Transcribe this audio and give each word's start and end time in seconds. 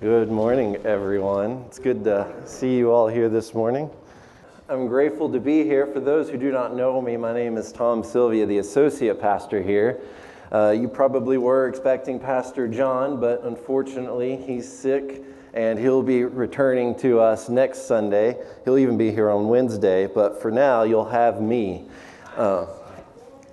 Good 0.00 0.30
morning, 0.30 0.76
everyone. 0.86 1.62
It's 1.66 1.78
good 1.78 2.04
to 2.04 2.26
see 2.46 2.74
you 2.74 2.90
all 2.90 3.06
here 3.06 3.28
this 3.28 3.52
morning. 3.52 3.90
I'm 4.66 4.86
grateful 4.86 5.30
to 5.30 5.38
be 5.38 5.62
here. 5.62 5.86
For 5.88 6.00
those 6.00 6.30
who 6.30 6.38
do 6.38 6.50
not 6.50 6.74
know 6.74 7.02
me, 7.02 7.18
my 7.18 7.34
name 7.34 7.58
is 7.58 7.70
Tom 7.70 8.02
Sylvia, 8.02 8.46
the 8.46 8.56
associate 8.56 9.20
pastor 9.20 9.62
here. 9.62 10.00
Uh, 10.50 10.70
you 10.70 10.88
probably 10.88 11.36
were 11.36 11.68
expecting 11.68 12.18
Pastor 12.18 12.66
John, 12.66 13.20
but 13.20 13.44
unfortunately, 13.44 14.36
he's 14.36 14.66
sick 14.66 15.22
and 15.52 15.78
he'll 15.78 16.02
be 16.02 16.24
returning 16.24 16.94
to 17.00 17.20
us 17.20 17.50
next 17.50 17.86
Sunday. 17.86 18.42
He'll 18.64 18.78
even 18.78 18.96
be 18.96 19.12
here 19.12 19.28
on 19.28 19.48
Wednesday, 19.48 20.06
but 20.06 20.40
for 20.40 20.50
now, 20.50 20.82
you'll 20.82 21.10
have 21.10 21.42
me. 21.42 21.84
Uh, 22.38 22.64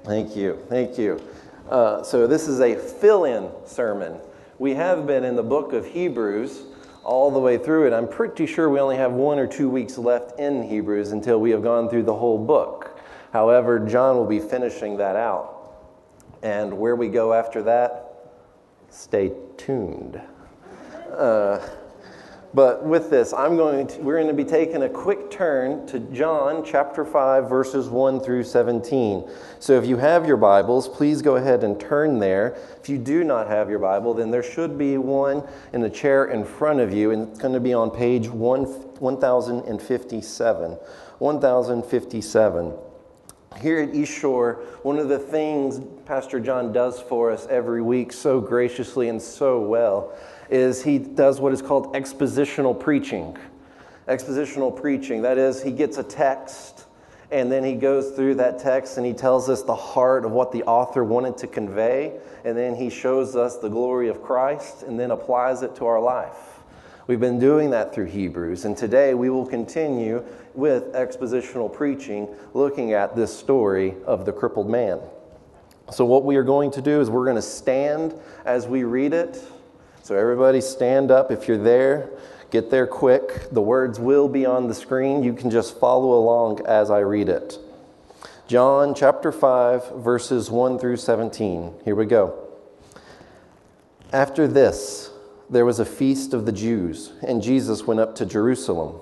thank 0.05 0.34
you. 0.34 0.57
Thank 0.70 0.98
you. 0.98 1.21
Uh, 1.70 2.04
so, 2.04 2.25
this 2.25 2.48
is 2.48 2.61
a 2.61 2.73
fill 2.73 3.25
in 3.25 3.50
sermon. 3.66 4.18
We 4.60 4.74
have 4.74 5.05
been 5.05 5.24
in 5.24 5.36
the 5.36 5.44
book 5.44 5.73
of 5.73 5.86
Hebrews 5.86 6.64
all 7.04 7.30
the 7.30 7.40
way 7.40 7.59
through 7.59 7.86
it. 7.86 7.94
I'm 7.94 8.08
pretty 8.08 8.48
sure 8.48 8.70
we 8.70 8.80
only 8.80 8.98
have 8.98 9.12
one 9.12 9.38
or 9.38 9.45
two 9.45 9.70
weeks 9.70 10.00
left 10.00 10.40
in 10.40 10.64
Hebrews 10.64 11.12
until 11.12 11.40
we 11.40 11.52
have 11.52 11.62
gone 11.62 11.90
through 11.90 12.04
the 12.04 12.16
whole 12.16 12.44
book. 12.44 13.00
However, 13.31 13.78
John 13.80 14.16
will 14.16 14.26
be 14.26 14.40
finishing 14.40 14.98
that 14.98 15.16
out. 15.16 15.54
And 16.41 16.76
where 16.78 16.95
we 16.95 17.08
go 17.08 17.34
after 17.34 17.62
that, 17.64 18.31
stay 18.90 19.31
tuned. 19.58 20.20
Uh, 21.16 21.59
but 22.54 22.86
with 22.86 23.10
this, 23.10 23.34
I'm 23.34 23.58
going 23.58 23.88
to, 23.88 24.00
we're 24.00 24.16
going 24.16 24.28
to 24.28 24.34
be 24.34 24.50
taking 24.50 24.84
a 24.84 24.90
quick 24.90 25.30
turn 25.30 25.86
to 25.88 26.00
John 26.00 26.64
chapter 26.66 27.04
5, 27.04 27.50
verses 27.50 27.90
1 27.90 28.22
through 28.22 28.44
17. 28.44 29.30
So 29.60 29.78
if 29.78 29.86
you 29.86 29.98
have 29.98 30.26
your 30.26 30.38
Bibles, 30.38 30.88
please 30.88 31.22
go 31.22 31.36
ahead 31.36 31.64
and 31.64 31.80
turn 31.80 32.20
there. 32.20 32.58
If 32.82 32.88
you 32.88 32.98
do 32.98 33.23
not 33.23 33.48
have 33.48 33.70
your 33.70 33.80
Bible, 33.80 34.14
then 34.14 34.32
there 34.32 34.44
should 34.44 34.78
be 34.78 34.98
one 34.98 35.44
in 35.73 35.82
the 35.82 35.90
chair 35.90 36.26
in 36.26 36.46
front 36.46 36.80
of 36.80 36.94
you, 36.94 37.12
and 37.12 37.28
it's 37.28 37.40
going 37.40 37.54
to 37.54 37.60
be 37.60 37.73
on 37.73 37.92
page 37.92 38.30
1, 38.30 38.64
1057. 38.64 40.78
1057. 41.20 42.73
Here 43.61 43.80
at 43.80 43.95
East 43.95 44.13
Shore, 44.13 44.63
one 44.83 45.00
of 45.00 45.09
the 45.09 45.17
things 45.17 45.81
Pastor 46.05 46.39
John 46.39 46.72
does 46.72 47.02
for 47.02 47.31
us 47.31 47.47
every 47.50 47.81
week 47.81 48.14
so 48.14 48.39
graciously 48.39 49.09
and 49.09 49.22
so 49.22 49.59
well 49.61 50.16
is 50.49 50.83
he 50.83 50.99
does 50.99 51.39
what 51.39 51.53
is 51.53 51.61
called 51.61 51.94
expositional 51.94 52.80
preaching. 52.80 53.36
Expositional 54.08 54.80
preaching, 54.80 55.23
that 55.23 55.38
is, 55.38 55.61
he 55.61 55.72
gets 55.72 55.97
a 55.97 56.03
text 56.03 56.86
and 57.31 57.52
then 57.52 57.64
he 57.64 57.73
goes 57.73 58.11
through 58.11 58.36
that 58.36 58.59
text 58.59 58.97
and 58.97 59.05
he 59.05 59.14
tells 59.14 59.49
us 59.49 59.64
the 59.64 59.75
heart 59.75 60.23
of 60.23 60.31
what 60.31 60.52
the 60.52 60.64
author 60.64 61.03
wanted 61.03 61.38
to 61.38 61.47
convey, 61.47 62.17
and 62.45 62.58
then 62.58 62.73
he 62.73 62.89
shows 62.89 63.36
us 63.36 63.58
the 63.58 63.67
glory 63.67 64.08
of 64.08 64.23
Christ 64.23 64.83
and 64.83 64.97
then 64.97 65.11
applies 65.11 65.61
it 65.61 65.75
to 65.77 65.86
our 65.86 65.99
life. 65.99 66.61
We've 67.08 67.19
been 67.19 67.39
doing 67.39 67.71
that 67.71 67.94
through 67.94 68.05
Hebrews, 68.05 68.66
and 68.66 68.77
today 68.77 69.14
we 69.14 69.30
will 69.30 69.45
continue 69.45 70.23
with 70.58 70.91
expositional 70.94 71.72
preaching, 71.72 72.27
looking 72.53 72.94
at 72.94 73.16
this 73.16 73.38
story 73.38 73.95
of 74.05 74.25
the 74.25 74.33
crippled 74.33 74.69
man. 74.69 74.99
So, 75.91 76.03
what 76.03 76.25
we 76.25 76.36
are 76.36 76.44
going 76.44 76.72
to 76.72 76.81
do 76.81 76.99
is 76.99 77.09
we're 77.09 77.23
going 77.23 77.38
to 77.38 77.41
stand 77.41 78.14
as 78.45 78.67
we 78.67 78.83
read 78.83 79.14
it 79.14 79.41
so, 80.08 80.16
everybody 80.16 80.61
stand 80.61 81.11
up 81.11 81.31
if 81.31 81.49
you're 81.49 81.58
there. 81.58 82.11
Get 82.49 82.69
there 82.72 82.88
quick. 82.88 83.49
The 83.52 83.61
words 83.61 83.99
will 83.99 84.30
be 84.30 84.45
on 84.45 84.69
the 84.69 84.73
screen. 84.73 85.22
You 85.22 85.33
can 85.33 85.49
just 85.49 85.77
follow 85.81 86.14
along 86.14 86.66
as 86.66 86.89
I 86.89 86.99
read 86.99 87.27
it. 87.27 87.59
John 88.47 88.95
chapter 88.95 89.33
5, 89.33 89.97
verses 89.97 90.49
1 90.49 90.80
through 90.80 90.95
17. 90.95 91.73
Here 91.83 91.94
we 91.94 92.05
go. 92.05 92.39
After 94.14 94.47
this, 94.47 95.11
there 95.49 95.66
was 95.66 95.81
a 95.81 95.86
feast 95.86 96.33
of 96.33 96.45
the 96.45 96.53
Jews, 96.53 97.11
and 97.21 97.42
Jesus 97.42 97.83
went 97.83 97.99
up 97.99 98.16
to 98.16 98.25
Jerusalem. 98.25 99.02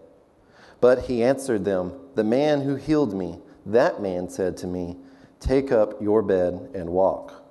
But 0.81 1.03
he 1.03 1.23
answered 1.23 1.63
them, 1.63 1.93
The 2.15 2.23
man 2.23 2.61
who 2.61 2.75
healed 2.75 3.13
me, 3.13 3.39
that 3.65 4.01
man 4.01 4.27
said 4.27 4.57
to 4.57 4.67
me, 4.67 4.97
Take 5.39 5.71
up 5.71 6.01
your 6.01 6.21
bed 6.21 6.71
and 6.73 6.89
walk. 6.89 7.45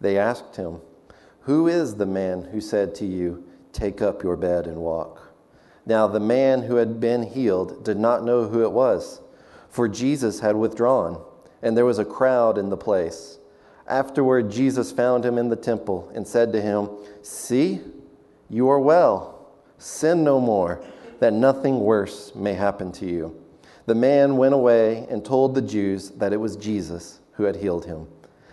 They 0.00 0.18
asked 0.18 0.56
him, 0.56 0.80
who 1.46 1.68
is 1.68 1.94
the 1.94 2.06
man 2.06 2.42
who 2.50 2.60
said 2.60 2.92
to 2.96 3.06
you, 3.06 3.44
Take 3.72 4.02
up 4.02 4.24
your 4.24 4.36
bed 4.36 4.66
and 4.66 4.78
walk? 4.78 5.32
Now, 5.86 6.08
the 6.08 6.18
man 6.18 6.62
who 6.62 6.74
had 6.74 6.98
been 6.98 7.22
healed 7.22 7.84
did 7.84 7.98
not 7.98 8.24
know 8.24 8.48
who 8.48 8.64
it 8.64 8.72
was, 8.72 9.20
for 9.68 9.86
Jesus 9.86 10.40
had 10.40 10.56
withdrawn, 10.56 11.22
and 11.62 11.76
there 11.76 11.84
was 11.84 12.00
a 12.00 12.04
crowd 12.04 12.58
in 12.58 12.68
the 12.68 12.76
place. 12.76 13.38
Afterward, 13.86 14.50
Jesus 14.50 14.90
found 14.90 15.24
him 15.24 15.38
in 15.38 15.50
the 15.50 15.54
temple 15.54 16.10
and 16.16 16.26
said 16.26 16.52
to 16.52 16.60
him, 16.60 16.90
See, 17.22 17.80
you 18.50 18.68
are 18.68 18.80
well. 18.80 19.46
Sin 19.78 20.24
no 20.24 20.40
more, 20.40 20.84
that 21.20 21.32
nothing 21.32 21.80
worse 21.80 22.34
may 22.34 22.54
happen 22.54 22.92
to 22.92 23.06
you. 23.06 23.42
The 23.86 23.94
man 23.94 24.36
went 24.36 24.54
away 24.54 25.06
and 25.08 25.24
told 25.24 25.54
the 25.54 25.62
Jews 25.62 26.10
that 26.10 26.32
it 26.32 26.36
was 26.38 26.56
Jesus 26.56 27.20
who 27.32 27.44
had 27.44 27.56
healed 27.56 27.84
him. 27.84 28.08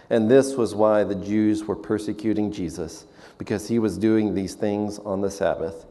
And 0.10 0.30
this 0.30 0.56
was 0.56 0.76
why 0.76 1.04
the 1.04 1.16
Jews 1.16 1.64
were 1.64 1.76
persecuting 1.76 2.52
Jesus, 2.52 3.06
because 3.38 3.68
he 3.68 3.80
was 3.80 3.98
doing 3.98 4.34
these 4.34 4.54
things 4.54 5.00
on 5.00 5.22
the 5.22 5.32
Sabbath. 5.32 5.86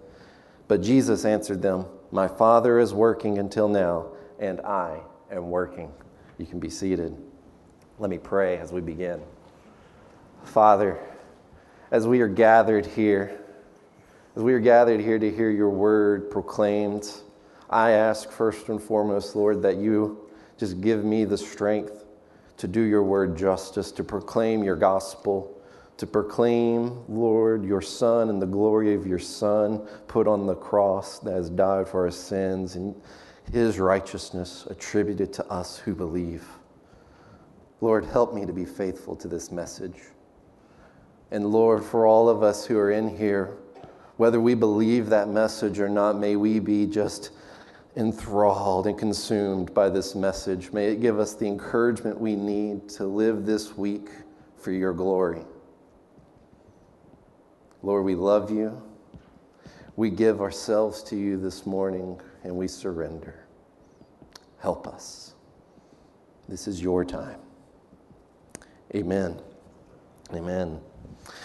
But 0.68 0.82
Jesus 0.82 1.24
answered 1.24 1.60
them, 1.60 1.86
My 2.12 2.28
Father 2.28 2.78
is 2.78 2.94
working 2.94 3.38
until 3.38 3.68
now, 3.68 4.06
and 4.38 4.60
I 4.60 5.00
am 5.30 5.50
working. 5.50 5.90
You 6.38 6.46
can 6.46 6.60
be 6.60 6.70
seated. 6.70 7.16
Let 7.98 8.10
me 8.10 8.18
pray 8.18 8.58
as 8.58 8.72
we 8.72 8.80
begin. 8.80 9.20
Father, 10.44 10.98
as 11.90 12.06
we 12.06 12.20
are 12.20 12.28
gathered 12.28 12.86
here, 12.86 13.41
as 14.34 14.42
we 14.42 14.54
are 14.54 14.60
gathered 14.60 15.00
here 15.00 15.18
to 15.18 15.30
hear 15.30 15.50
your 15.50 15.68
word 15.68 16.30
proclaimed, 16.30 17.06
I 17.68 17.90
ask 17.90 18.30
first 18.30 18.68
and 18.70 18.82
foremost, 18.82 19.36
Lord, 19.36 19.60
that 19.62 19.76
you 19.76 20.30
just 20.56 20.80
give 20.80 21.04
me 21.04 21.24
the 21.24 21.36
strength 21.36 22.04
to 22.56 22.66
do 22.66 22.80
your 22.80 23.02
word 23.02 23.36
justice, 23.36 23.92
to 23.92 24.04
proclaim 24.04 24.62
your 24.62 24.76
gospel, 24.76 25.60
to 25.98 26.06
proclaim, 26.06 27.04
Lord, 27.08 27.64
your 27.64 27.82
Son 27.82 28.30
and 28.30 28.40
the 28.40 28.46
glory 28.46 28.94
of 28.94 29.06
your 29.06 29.18
Son 29.18 29.86
put 30.08 30.26
on 30.26 30.46
the 30.46 30.54
cross 30.54 31.18
that 31.18 31.32
has 31.32 31.50
died 31.50 31.86
for 31.86 32.04
our 32.04 32.10
sins 32.10 32.76
and 32.76 32.94
his 33.52 33.78
righteousness 33.78 34.66
attributed 34.70 35.32
to 35.34 35.46
us 35.48 35.78
who 35.78 35.94
believe. 35.94 36.46
Lord, 37.82 38.04
help 38.06 38.32
me 38.32 38.46
to 38.46 38.52
be 38.52 38.64
faithful 38.64 39.14
to 39.16 39.28
this 39.28 39.52
message. 39.52 40.00
And 41.30 41.46
Lord, 41.46 41.84
for 41.84 42.06
all 42.06 42.28
of 42.28 42.42
us 42.42 42.64
who 42.64 42.78
are 42.78 42.92
in 42.92 43.14
here, 43.16 43.58
whether 44.22 44.40
we 44.40 44.54
believe 44.54 45.08
that 45.08 45.28
message 45.28 45.80
or 45.80 45.88
not, 45.88 46.16
may 46.16 46.36
we 46.36 46.60
be 46.60 46.86
just 46.86 47.32
enthralled 47.96 48.86
and 48.86 48.96
consumed 48.96 49.74
by 49.74 49.88
this 49.88 50.14
message. 50.14 50.70
May 50.70 50.92
it 50.92 51.00
give 51.00 51.18
us 51.18 51.34
the 51.34 51.48
encouragement 51.48 52.20
we 52.20 52.36
need 52.36 52.88
to 52.90 53.04
live 53.04 53.46
this 53.46 53.76
week 53.76 54.10
for 54.56 54.70
your 54.70 54.92
glory. 54.92 55.42
Lord, 57.82 58.04
we 58.04 58.14
love 58.14 58.48
you. 58.48 58.80
We 59.96 60.08
give 60.08 60.40
ourselves 60.40 61.02
to 61.02 61.16
you 61.16 61.36
this 61.36 61.66
morning 61.66 62.20
and 62.44 62.54
we 62.54 62.68
surrender. 62.68 63.48
Help 64.60 64.86
us. 64.86 65.34
This 66.48 66.68
is 66.68 66.80
your 66.80 67.04
time. 67.04 67.40
Amen. 68.94 69.40
Amen. 70.32 70.80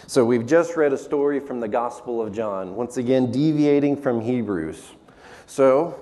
So 0.10 0.24
we've 0.24 0.46
just 0.46 0.78
read 0.78 0.94
a 0.94 0.98
story 0.98 1.42
from 1.42 1.60
the 1.60 1.68
Gospel 1.68 2.22
of 2.22 2.32
John, 2.32 2.78
once 2.78 2.96
again 2.96 3.30
deviating 3.30 4.02
from 4.02 4.22
Hebrews. 4.22 4.94
So, 5.48 6.02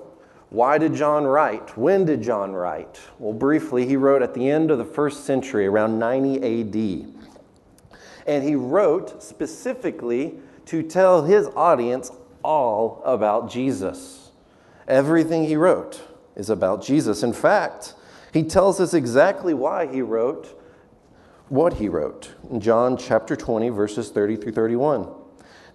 why 0.52 0.78
did 0.78 0.94
John 0.94 1.24
write? 1.24 1.76
When 1.76 2.06
did 2.06 2.22
John 2.22 2.54
write? 2.54 3.02
Well, 3.18 3.34
briefly, 3.34 3.88
he 3.88 3.98
wrote 3.98 4.22
at 4.22 4.36
the 4.36 4.48
end 4.48 4.70
of 4.70 4.78
the 4.78 4.86
first 4.86 5.26
century, 5.26 5.66
around 5.66 5.98
90 5.98 6.36
AD. 6.36 7.14
And 8.28 8.44
he 8.44 8.54
wrote 8.54 9.24
specifically 9.24 10.36
to 10.68 10.84
tell 10.84 11.24
his 11.24 11.48
audience 11.56 12.12
all 12.44 13.02
about 13.06 13.50
Jesus. 13.50 14.30
Everything 14.88 15.46
he 15.46 15.56
wrote 15.56 16.00
is 16.36 16.52
about 16.52 16.84
Jesus. 16.84 17.24
In 17.24 17.34
fact, 17.34 17.96
he 18.32 18.44
tells 18.44 18.80
us 18.80 18.94
exactly 18.94 19.56
why 19.56 19.88
he 19.88 20.04
wrote 20.04 20.62
what 21.50 21.74
he 21.74 21.88
wrote 21.88 22.34
in 22.50 22.60
John 22.60 22.98
chapter 22.98 23.36
20, 23.36 23.70
verses 23.70 24.10
30 24.10 24.38
through 24.38 24.52
31. 24.54 25.10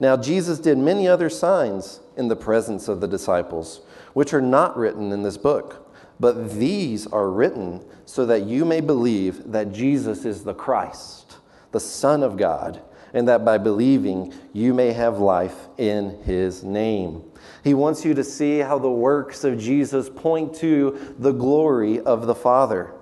Now, 0.00 0.16
Jesus 0.16 0.58
did 0.58 0.78
many 0.78 1.06
other 1.06 1.28
signs 1.28 2.00
in 2.16 2.28
the 2.28 2.36
presence 2.36 2.88
of 2.88 3.00
the 3.00 3.08
disciples, 3.08 3.82
which 4.14 4.32
are 4.32 4.40
not 4.40 4.76
written 4.76 5.12
in 5.12 5.22
this 5.22 5.36
book, 5.36 5.94
but 6.18 6.54
these 6.54 7.06
are 7.06 7.30
written 7.30 7.84
so 8.06 8.26
that 8.26 8.44
you 8.44 8.64
may 8.64 8.80
believe 8.80 9.52
that 9.52 9.72
Jesus 9.72 10.24
is 10.24 10.42
the 10.42 10.54
Christ, 10.54 11.36
the 11.72 11.80
Son 11.80 12.22
of 12.22 12.36
God, 12.36 12.80
and 13.12 13.28
that 13.28 13.44
by 13.44 13.58
believing 13.58 14.32
you 14.52 14.72
may 14.72 14.92
have 14.92 15.18
life 15.18 15.68
in 15.76 16.22
his 16.22 16.64
name. 16.64 17.22
He 17.62 17.74
wants 17.74 18.04
you 18.04 18.14
to 18.14 18.24
see 18.24 18.58
how 18.58 18.78
the 18.78 18.90
works 18.90 19.44
of 19.44 19.58
Jesus 19.58 20.08
point 20.08 20.54
to 20.56 21.14
the 21.18 21.32
glory 21.32 22.00
of 22.00 22.26
the 22.26 22.34
Father. 22.34 22.94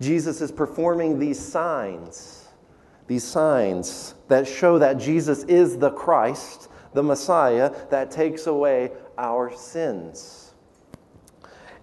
Jesus 0.00 0.40
is 0.40 0.50
performing 0.50 1.18
these 1.18 1.38
signs, 1.38 2.48
these 3.06 3.24
signs 3.24 4.14
that 4.28 4.48
show 4.48 4.78
that 4.78 4.94
Jesus 4.94 5.44
is 5.44 5.76
the 5.76 5.90
Christ, 5.90 6.68
the 6.94 7.02
Messiah 7.02 7.72
that 7.90 8.10
takes 8.10 8.46
away 8.46 8.92
our 9.18 9.54
sins. 9.54 10.54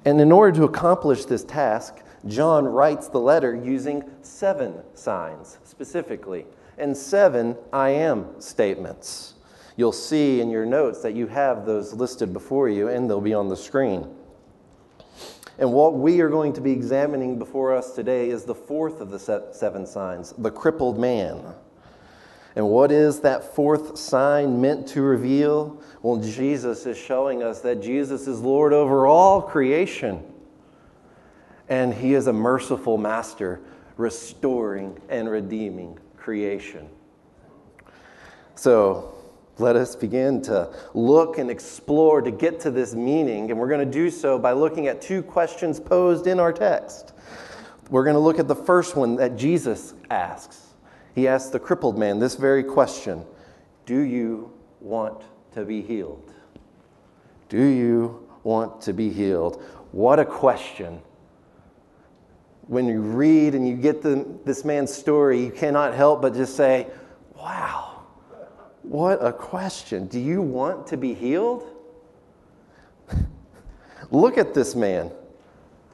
And 0.06 0.20
in 0.20 0.32
order 0.32 0.58
to 0.60 0.64
accomplish 0.64 1.26
this 1.26 1.44
task, 1.44 2.02
John 2.26 2.66
writes 2.66 3.08
the 3.08 3.20
letter 3.20 3.56
using 3.56 4.04
seven 4.22 4.74
signs 4.94 5.60
specifically 5.64 6.46
and 6.78 6.96
seven 6.96 7.56
I 7.72 7.90
am 7.90 8.40
statements. 8.40 9.36
You'll 9.76 9.92
see 9.92 10.42
in 10.42 10.50
your 10.50 10.66
notes 10.66 11.02
that 11.02 11.14
you 11.14 11.28
have 11.28 11.66
those 11.66 11.94
listed 11.94 12.34
before 12.34 12.68
you, 12.68 12.88
and 12.88 13.08
they'll 13.08 13.22
be 13.22 13.34
on 13.34 13.48
the 13.48 13.56
screen. 13.56 14.08
And 15.60 15.74
what 15.74 15.96
we 15.96 16.22
are 16.22 16.30
going 16.30 16.54
to 16.54 16.62
be 16.62 16.72
examining 16.72 17.40
before 17.40 17.76
us 17.76 17.94
today 17.94 18.30
is 18.30 18.44
the 18.44 18.56
fourth 18.56 19.02
of 19.02 19.10
the 19.10 19.20
seven 19.54 19.88
signs, 19.88 20.34
the 20.38 20.52
crippled 20.52 21.00
man. 21.00 21.42
And 22.56 22.70
what 22.70 22.92
is 22.92 23.20
that 23.22 23.56
fourth 23.56 23.98
sign 23.98 24.62
meant 24.62 24.88
to 24.90 25.02
reveal? 25.02 25.82
Well, 26.02 26.18
Jesus 26.18 26.86
is 26.86 26.98
showing 26.98 27.44
us 27.44 27.62
that 27.62 27.82
Jesus 27.82 28.28
is 28.28 28.40
Lord 28.40 28.74
over 28.74 29.08
all 29.08 29.42
creation. 29.42 30.24
And 31.70 31.94
he 31.94 32.14
is 32.14 32.28
a 32.28 32.34
merciful 32.34 32.98
master, 32.98 33.60
restoring 33.98 35.00
and 35.10 35.30
redeeming 35.30 36.00
creation. 36.18 36.90
So, 38.56 39.17
let 39.60 39.76
us 39.76 39.96
begin 39.96 40.42
to 40.44 40.72
look 40.94 41.38
and 41.38 41.50
explore 41.50 42.22
to 42.22 42.32
get 42.32 42.60
to 42.62 42.72
this 42.72 42.94
meaning. 42.94 43.50
And 43.50 43.60
we're 43.60 43.70
going 43.70 43.86
to 43.86 43.92
do 43.92 44.10
so 44.10 44.38
by 44.38 44.52
looking 44.52 44.88
at 44.88 45.02
two 45.02 45.24
questions 45.24 45.80
posed 45.80 46.28
in 46.28 46.40
our 46.40 46.54
text. 46.54 47.14
We're 47.90 48.04
going 48.04 48.16
to 48.16 48.20
look 48.20 48.40
at 48.40 48.48
the 48.48 48.56
first 48.56 48.96
one 48.96 49.16
that 49.16 49.36
Jesus 49.36 49.94
asks. 50.10 50.62
He 51.16 51.28
asks 51.28 51.50
the 51.50 51.60
crippled 51.60 51.98
man 51.98 52.20
this 52.20 52.36
very 52.36 52.64
question 52.64 53.26
Do 53.86 54.00
you 54.00 54.52
want 54.80 55.24
to 55.54 55.66
be 55.66 55.82
healed? 55.82 56.34
Do 57.50 57.64
you 57.64 58.28
want 58.44 58.82
to 58.82 58.94
be 58.94 59.10
healed? 59.10 59.64
What 59.92 60.20
a 60.20 60.26
question. 60.26 61.02
When 62.68 62.86
you 62.86 63.00
read 63.00 63.56
and 63.56 63.68
you 63.68 63.76
get 63.78 64.02
the, 64.02 64.28
this 64.44 64.66
man's 64.66 64.94
story, 64.94 65.42
you 65.46 65.52
cannot 65.52 65.94
help 65.94 66.22
but 66.22 66.34
just 66.36 66.56
say, 66.56 66.88
Wow 67.36 67.97
what 68.90 69.24
a 69.24 69.34
question. 69.34 70.08
Do 70.08 70.20
you 70.20 70.42
want 70.42 70.88
to 70.88 70.98
be 70.98 71.14
healed? 71.14 71.68
Look 74.12 74.38
at 74.38 74.54
this 74.54 74.76
man. 74.76 75.12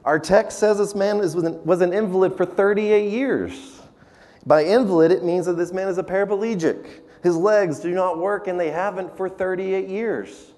Our 0.06 0.19
text 0.19 0.60
says 0.60 0.78
this 0.78 0.95
man 0.95 1.18
was 1.18 1.81
an 1.81 1.94
invalid 1.94 2.36
for 2.36 2.45
38 2.45 3.10
years. 3.10 3.81
By 4.45 4.66
invalid, 4.66 5.12
it 5.12 5.24
means 5.24 5.45
that 5.45 5.54
this 5.54 5.72
man 5.72 5.88
is 5.88 5.98
a 5.98 6.04
paraplegic. 6.04 7.01
His 7.24 7.38
legs 7.38 7.80
do 7.80 7.92
not 7.92 8.19
work, 8.19 8.48
and 8.48 8.60
they 8.60 8.69
haven't 8.69 9.16
for 9.16 9.30
38 9.30 9.88
years. 9.88 10.51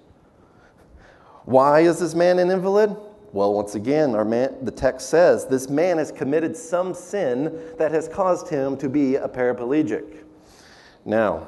Why 1.44 1.80
is 1.80 2.00
this 2.00 2.14
man 2.14 2.40
an 2.40 2.50
invalid? 2.50 2.96
Well, 3.32 3.54
once 3.54 3.76
again, 3.76 4.16
our 4.16 4.24
man, 4.24 4.56
the 4.62 4.72
text 4.72 5.08
says 5.08 5.46
this 5.46 5.68
man 5.68 5.98
has 5.98 6.10
committed 6.10 6.56
some 6.56 6.92
sin 6.92 7.56
that 7.78 7.92
has 7.92 8.08
caused 8.08 8.48
him 8.48 8.76
to 8.78 8.88
be 8.88 9.14
a 9.14 9.28
paraplegic. 9.28 10.24
Now, 11.04 11.46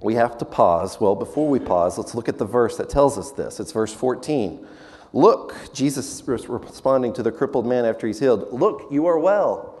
we 0.00 0.14
have 0.14 0.38
to 0.38 0.44
pause. 0.44 1.00
Well, 1.00 1.14
before 1.14 1.48
we 1.48 1.58
pause, 1.58 1.98
let's 1.98 2.14
look 2.14 2.28
at 2.28 2.38
the 2.38 2.44
verse 2.44 2.76
that 2.76 2.88
tells 2.88 3.18
us 3.18 3.32
this. 3.32 3.60
It's 3.60 3.72
verse 3.72 3.92
14. 3.92 4.66
Look, 5.12 5.56
Jesus 5.72 6.22
responding 6.26 7.12
to 7.14 7.22
the 7.22 7.32
crippled 7.32 7.66
man 7.66 7.84
after 7.84 8.06
he's 8.06 8.20
healed, 8.20 8.52
look, 8.52 8.88
you 8.90 9.06
are 9.06 9.18
well. 9.18 9.74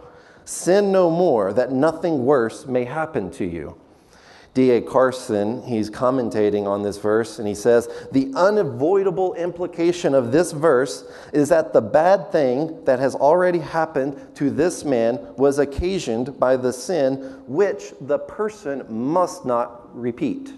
Sin 0.44 0.90
no 0.90 1.10
more, 1.10 1.52
that 1.52 1.72
nothing 1.72 2.24
worse 2.24 2.66
may 2.66 2.84
happen 2.84 3.30
to 3.32 3.44
you. 3.44 3.78
D.A. 4.54 4.80
Carson, 4.80 5.62
he's 5.62 5.90
commentating 5.90 6.66
on 6.66 6.82
this 6.82 6.96
verse, 6.98 7.38
and 7.38 7.46
he 7.46 7.54
says, 7.54 7.88
The 8.10 8.32
unavoidable 8.34 9.34
implication 9.34 10.14
of 10.14 10.32
this 10.32 10.50
verse 10.50 11.04
is 11.32 11.50
that 11.50 11.72
the 11.72 11.82
bad 11.82 12.32
thing 12.32 12.82
that 12.84 12.98
has 12.98 13.14
already 13.14 13.60
happened 13.60 14.20
to 14.36 14.50
this 14.50 14.84
man 14.84 15.20
was 15.36 15.60
occasioned 15.60 16.40
by 16.40 16.56
the 16.56 16.72
sin 16.72 17.40
which 17.46 17.92
the 18.00 18.18
person 18.18 18.84
must 18.88 19.44
not 19.44 19.77
repeat. 19.92 20.52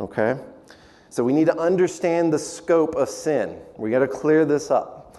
Okay? 0.00 0.38
So 1.08 1.24
we 1.24 1.32
need 1.32 1.46
to 1.46 1.58
understand 1.58 2.32
the 2.32 2.38
scope 2.38 2.94
of 2.94 3.08
sin. 3.08 3.58
We 3.76 3.90
got 3.90 3.98
to 4.00 4.08
clear 4.08 4.44
this 4.44 4.70
up. 4.70 5.18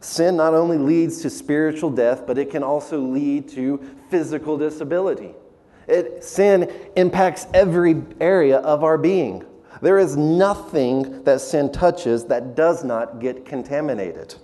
Sin 0.00 0.36
not 0.36 0.54
only 0.54 0.78
leads 0.78 1.20
to 1.22 1.30
spiritual 1.30 1.90
death, 1.90 2.26
but 2.26 2.38
it 2.38 2.50
can 2.50 2.62
also 2.62 2.98
lead 2.98 3.48
to 3.50 3.78
physical 4.08 4.56
disability. 4.56 5.34
It, 5.86 6.24
sin 6.24 6.70
impacts 6.96 7.46
every 7.52 8.02
area 8.20 8.58
of 8.58 8.82
our 8.82 8.96
being. 8.96 9.44
There 9.82 9.98
is 9.98 10.16
nothing 10.16 11.22
that 11.24 11.40
sin 11.40 11.70
touches 11.72 12.24
that 12.26 12.54
does 12.54 12.84
not 12.84 13.20
get 13.20 13.44
contaminated. 13.44 14.34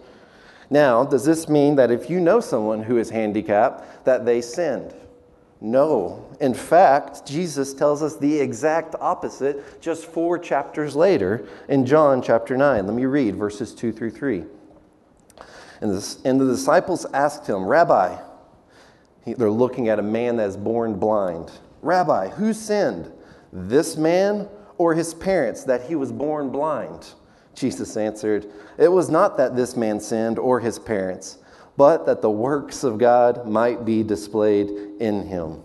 Now, 0.71 1.05
does 1.05 1.25
this 1.25 1.49
mean 1.49 1.77
that 1.77 1.91
if 1.91 2.11
you 2.11 2.21
know 2.21 2.41
someone 2.41 2.83
who 2.83 2.99
is 2.99 3.11
handicapped, 3.11 4.05
that 4.05 4.25
they 4.25 4.41
sinned? 4.41 4.95
No. 5.61 6.27
In 6.41 6.53
fact, 6.53 7.27
Jesus 7.27 7.73
tells 7.73 8.03
us 8.03 8.17
the 8.17 8.41
exact 8.41 8.95
opposite 9.01 9.81
just 9.81 10.05
four 10.05 10.39
chapters 10.39 10.95
later 10.95 11.49
in 11.69 11.87
John 11.87 12.21
chapter 12.21 12.57
9. 12.57 12.87
Let 12.87 12.95
me 12.95 13.07
read 13.07 13.37
verses 13.37 13.75
2 13.75 13.93
through 13.93 14.11
3. 14.11 14.45
And 15.81 15.91
the, 15.93 16.19
and 16.25 16.41
the 16.41 16.47
disciples 16.47 17.07
asked 17.13 17.47
him, 17.47 17.65
Rabbi, 17.65 18.19
they're 19.27 19.51
looking 19.51 19.89
at 19.89 19.99
a 19.99 20.03
man 20.03 20.37
that 20.37 20.49
is 20.49 20.57
born 20.57 20.99
blind. 20.99 21.51
Rabbi, 21.83 22.29
who 22.29 22.53
sinned, 22.53 23.11
this 23.53 23.97
man 23.97 24.49
or 24.79 24.95
his 24.95 25.15
parents, 25.15 25.65
that 25.65 25.83
he 25.83 25.95
was 25.95 26.13
born 26.13 26.51
blind? 26.51 27.15
Jesus 27.55 27.97
answered, 27.97 28.47
It 28.79 28.89
was 28.89 29.09
not 29.09 29.37
that 29.39 29.57
this 29.57 29.77
man 29.77 30.01
sinned 30.01 30.39
or 30.39 30.61
his 30.61 30.79
parents, 30.79 31.39
but 31.77 32.07
that 32.07 32.23
the 32.23 32.31
works 32.31 32.85
of 32.85 32.99
God 32.99 33.47
might 33.47 33.85
be 33.85 34.03
displayed 34.03 34.71
in 34.99 35.27
him. 35.27 35.63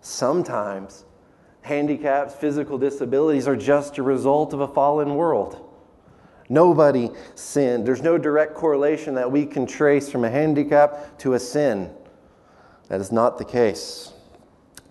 Sometimes 0.00 1.04
handicaps, 1.62 2.34
physical 2.34 2.78
disabilities 2.78 3.46
are 3.46 3.56
just 3.56 3.98
a 3.98 4.02
result 4.02 4.52
of 4.52 4.60
a 4.60 4.68
fallen 4.68 5.14
world. 5.14 5.68
Nobody 6.48 7.10
sinned. 7.34 7.86
There's 7.86 8.02
no 8.02 8.18
direct 8.18 8.54
correlation 8.54 9.14
that 9.14 9.30
we 9.30 9.46
can 9.46 9.66
trace 9.66 10.10
from 10.10 10.24
a 10.24 10.30
handicap 10.30 11.18
to 11.20 11.34
a 11.34 11.40
sin. 11.40 11.90
That 12.88 13.00
is 13.00 13.12
not 13.12 13.38
the 13.38 13.44
case. 13.44 14.12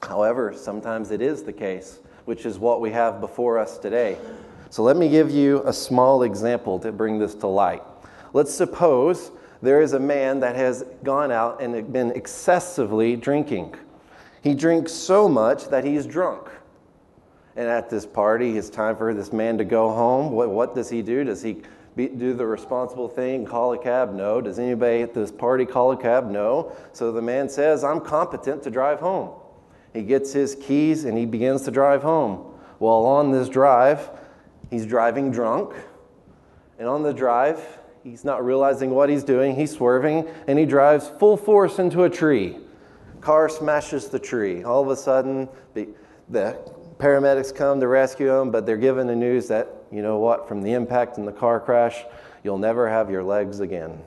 However, 0.02 0.54
sometimes 0.56 1.12
it 1.12 1.22
is 1.22 1.44
the 1.44 1.54
case, 1.54 2.00
which 2.26 2.46
is 2.46 2.58
what 2.58 2.82
we 2.82 2.90
have 2.92 3.20
before 3.20 3.60
us 3.60 3.78
today. 3.78 4.18
So 4.70 4.82
let 4.82 4.96
me 4.96 5.10
give 5.10 5.30
you 5.30 5.62
a 5.66 5.74
small 5.74 6.24
example 6.24 6.80
to 6.80 6.92
bring 6.92 7.20
this 7.20 7.36
to 7.36 7.48
light. 7.48 7.84
Let's 8.34 8.54
suppose 8.54 9.32
there 9.62 9.82
is 9.82 9.94
a 9.94 10.00
man 10.00 10.40
that 10.40 10.56
has 10.56 10.84
gone 11.04 11.32
out 11.32 11.62
and 11.62 11.92
been 11.92 12.12
excessively 12.12 13.16
drinking. 13.16 13.76
He 14.42 14.56
drinks 14.56 14.92
so 14.92 15.30
much 15.30 15.70
that 15.70 15.84
he's 15.84 16.06
drunk. 16.06 16.50
And 17.56 17.68
at 17.68 17.90
this 17.90 18.06
party, 18.06 18.58
it's 18.58 18.70
time 18.70 18.96
for 18.96 19.14
this 19.14 19.32
man 19.32 19.58
to 19.58 19.66
go 19.66 19.90
home. 19.90 20.32
What, 20.32 20.50
what 20.50 20.74
does 20.74 20.90
he 20.90 21.02
do? 21.02 21.24
Does 21.24 21.44
he 21.44 21.62
be, 21.96 22.08
do 22.08 22.34
the 22.34 22.46
responsible 22.46 23.10
thing, 23.10 23.46
call 23.46 23.74
a 23.74 23.78
cab? 23.78 24.14
No. 24.14 24.40
Does 24.42 24.58
anybody 24.58 25.02
at 25.02 25.14
this 25.14 25.32
party 25.32 25.66
call 25.66 25.92
a 25.92 25.98
cab? 25.98 26.30
No. 26.30 26.76
So 26.94 27.12
the 27.12 27.22
man 27.22 27.50
says, 27.50 27.84
I'm 27.84 28.00
competent 28.00 28.64
to 28.64 28.72
drive 28.72 29.00
home. 29.00 29.32
He 29.94 30.04
gets 30.04 30.32
his 30.32 30.56
keys 30.56 31.04
and 31.04 31.18
he 31.18 31.26
begins 31.26 31.64
to 31.64 31.72
drive 31.72 32.02
home. 32.02 32.54
Well, 32.80 33.06
on 33.06 33.32
this 33.32 33.50
drive, 33.50 34.10
he's 34.70 34.86
driving 34.86 35.32
drunk. 35.32 35.74
And 36.80 36.88
on 36.88 37.04
the 37.04 37.14
drive, 37.14 37.62
he's 38.04 38.24
not 38.24 38.44
realizing 38.44 38.92
what 38.92 39.10
he's 39.10 39.24
doing. 39.24 39.56
He's 39.56 39.72
swerving 39.72 40.28
and 40.48 40.58
he 40.58 40.66
drives 40.66 41.10
full 41.20 41.38
force 41.38 41.80
into 41.80 42.04
a 42.04 42.10
tree. 42.10 42.58
Car 43.22 43.50
smashes 43.50 44.10
the 44.10 44.20
tree. 44.20 44.64
All 44.64 44.82
of 44.82 44.90
a 44.90 44.96
sudden, 44.96 45.48
the, 45.74 45.88
the 46.30 46.58
paramedics 46.98 47.54
come 47.54 47.80
to 47.80 47.88
rescue 47.88 48.32
him, 48.32 48.52
but 48.52 48.66
they're 48.66 48.78
given 48.78 49.08
the 49.08 49.16
news 49.16 49.48
that, 49.48 49.70
you 49.92 50.02
know 50.02 50.18
what, 50.18 50.48
from 50.48 50.62
the 50.62 50.74
impact 50.74 51.18
in 51.18 51.26
the 51.26 51.32
car 51.32 51.60
crash, 51.60 52.04
you'll 52.44 52.58
never 52.58 52.90
have 52.90 53.10
your 53.10 53.24
legs 53.24 53.60
again. 53.60 54.02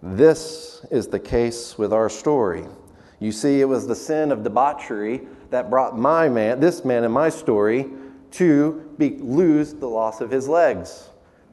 This 0.00 0.86
is 0.92 1.08
the 1.08 1.18
case 1.18 1.76
with 1.76 1.92
our 1.92 2.08
story. 2.08 2.64
You 3.18 3.32
see, 3.32 3.60
it 3.60 3.64
was 3.64 3.88
the 3.88 3.96
sin 3.96 4.30
of 4.30 4.44
debauchery 4.44 5.22
that 5.50 5.70
brought 5.70 5.98
my 5.98 6.28
man, 6.28 6.60
this 6.60 6.84
man 6.84 7.02
in 7.02 7.10
my 7.10 7.28
story, 7.28 7.86
to 8.32 8.94
be, 8.98 9.16
lose 9.18 9.74
the 9.74 9.88
loss 9.88 10.20
of 10.20 10.30
his 10.30 10.48
legs. 10.48 11.07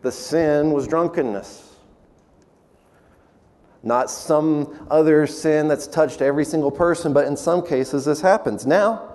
The 0.05 0.11
sin 0.11 0.69
was 0.69 0.87
drunkenness. 0.87 1.77
Not 3.81 4.11
some 4.11 4.87
other 4.91 5.25
sin 5.25 5.67
that's 5.67 5.87
touched 5.87 6.21
every 6.21 6.45
single 6.45 6.69
person, 6.69 7.11
but 7.11 7.25
in 7.25 7.35
some 7.35 7.65
cases 7.65 8.05
this 8.05 8.21
happens. 8.21 8.67
Now, 8.67 9.13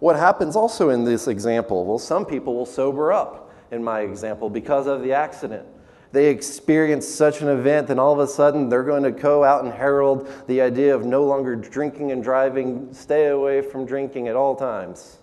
what 0.00 0.16
happens 0.16 0.56
also 0.56 0.90
in 0.90 1.04
this 1.04 1.28
example? 1.28 1.84
Well, 1.84 2.00
some 2.00 2.26
people 2.26 2.56
will 2.56 2.66
sober 2.66 3.12
up 3.12 3.52
in 3.70 3.84
my 3.84 4.00
example 4.00 4.50
because 4.50 4.88
of 4.88 5.00
the 5.00 5.12
accident 5.12 5.64
they 6.10 6.28
experience 6.28 7.06
such 7.06 7.40
an 7.40 7.48
event, 7.48 7.90
and 7.90 8.00
all 8.00 8.12
of 8.12 8.18
a 8.18 8.26
sudden 8.26 8.68
they're 8.68 8.82
going 8.82 9.04
to 9.04 9.12
go 9.12 9.44
out 9.44 9.62
and 9.62 9.72
herald 9.72 10.28
the 10.48 10.60
idea 10.60 10.92
of 10.92 11.04
no 11.04 11.22
longer 11.22 11.54
drinking 11.54 12.10
and 12.10 12.20
driving, 12.20 12.92
stay 12.92 13.26
away 13.26 13.62
from 13.62 13.86
drinking 13.86 14.26
at 14.26 14.34
all 14.34 14.56
times. 14.56 15.18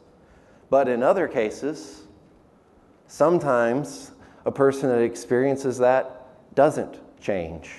But 0.70 0.88
in 0.88 1.04
other 1.04 1.28
cases, 1.28 2.04
sometimes 3.08 4.12
a 4.46 4.52
person 4.52 4.90
that 4.90 5.02
experiences 5.02 5.78
that 5.78 6.28
doesn't 6.56 7.00
change. 7.22 7.72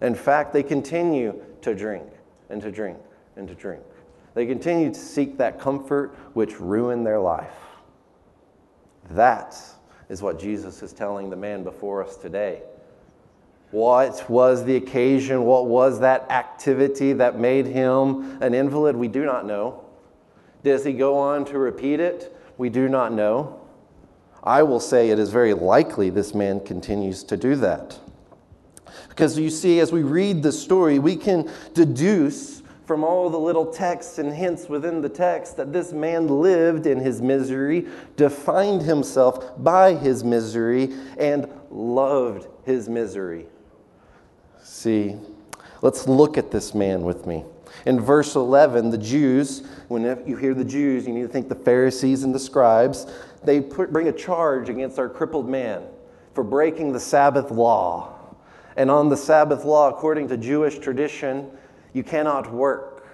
In 0.00 0.14
fact, 0.14 0.52
they 0.52 0.62
continue 0.62 1.40
to 1.62 1.74
drink 1.74 2.06
and 2.48 2.60
to 2.62 2.70
drink 2.70 2.98
and 3.36 3.46
to 3.48 3.54
drink. 3.54 3.82
They 4.34 4.46
continue 4.46 4.88
to 4.88 4.98
seek 4.98 5.38
that 5.38 5.60
comfort 5.60 6.14
which 6.34 6.60
ruined 6.60 7.06
their 7.06 7.18
life. 7.18 7.56
That 9.10 9.56
is 10.08 10.22
what 10.22 10.38
Jesus 10.38 10.82
is 10.82 10.92
telling 10.92 11.30
the 11.30 11.36
man 11.36 11.64
before 11.64 12.02
us 12.02 12.16
today. 12.16 12.62
What 13.70 14.28
was 14.28 14.64
the 14.64 14.76
occasion? 14.76 15.44
What 15.44 15.66
was 15.66 16.00
that 16.00 16.30
activity 16.30 17.12
that 17.14 17.38
made 17.38 17.66
him 17.66 18.42
an 18.42 18.54
invalid? 18.54 18.96
We 18.96 19.08
do 19.08 19.24
not 19.24 19.46
know. 19.46 19.84
Does 20.64 20.84
he 20.84 20.92
go 20.92 21.16
on 21.16 21.44
to 21.46 21.58
repeat 21.58 22.00
it? 22.00 22.36
We 22.58 22.68
do 22.68 22.88
not 22.88 23.12
know. 23.12 23.59
I 24.42 24.62
will 24.62 24.80
say 24.80 25.10
it 25.10 25.18
is 25.18 25.30
very 25.30 25.54
likely 25.54 26.10
this 26.10 26.34
man 26.34 26.60
continues 26.60 27.22
to 27.24 27.36
do 27.36 27.56
that. 27.56 27.98
Because 29.08 29.38
you 29.38 29.50
see, 29.50 29.80
as 29.80 29.92
we 29.92 30.02
read 30.02 30.42
the 30.42 30.52
story, 30.52 30.98
we 30.98 31.16
can 31.16 31.50
deduce 31.74 32.62
from 32.86 33.04
all 33.04 33.30
the 33.30 33.38
little 33.38 33.66
texts 33.66 34.18
and 34.18 34.32
hints 34.32 34.68
within 34.68 35.00
the 35.00 35.08
text 35.08 35.56
that 35.56 35.72
this 35.72 35.92
man 35.92 36.26
lived 36.26 36.86
in 36.86 36.98
his 36.98 37.22
misery, 37.22 37.86
defined 38.16 38.82
himself 38.82 39.62
by 39.62 39.94
his 39.94 40.24
misery, 40.24 40.92
and 41.18 41.48
loved 41.70 42.48
his 42.64 42.88
misery. 42.88 43.46
See, 44.62 45.16
let's 45.82 46.08
look 46.08 46.36
at 46.36 46.50
this 46.50 46.74
man 46.74 47.02
with 47.02 47.26
me. 47.26 47.44
In 47.86 48.00
verse 48.00 48.34
11, 48.34 48.90
the 48.90 48.98
Jews, 48.98 49.62
when 49.88 50.02
you 50.26 50.36
hear 50.36 50.54
the 50.54 50.64
Jews, 50.64 51.06
you 51.06 51.12
need 51.12 51.22
to 51.22 51.28
think 51.28 51.48
the 51.48 51.54
Pharisees 51.54 52.24
and 52.24 52.34
the 52.34 52.40
scribes, 52.40 53.06
they 53.42 53.60
put, 53.60 53.92
bring 53.92 54.08
a 54.08 54.12
charge 54.12 54.68
against 54.68 54.98
our 54.98 55.08
crippled 55.08 55.48
man 55.48 55.84
for 56.34 56.44
breaking 56.44 56.92
the 56.92 57.00
Sabbath 57.00 57.50
law. 57.50 58.16
And 58.76 58.90
on 58.90 59.08
the 59.08 59.16
Sabbath 59.16 59.64
law, 59.64 59.88
according 59.88 60.28
to 60.28 60.36
Jewish 60.36 60.78
tradition, 60.78 61.50
you 61.92 62.02
cannot 62.02 62.52
work. 62.52 63.06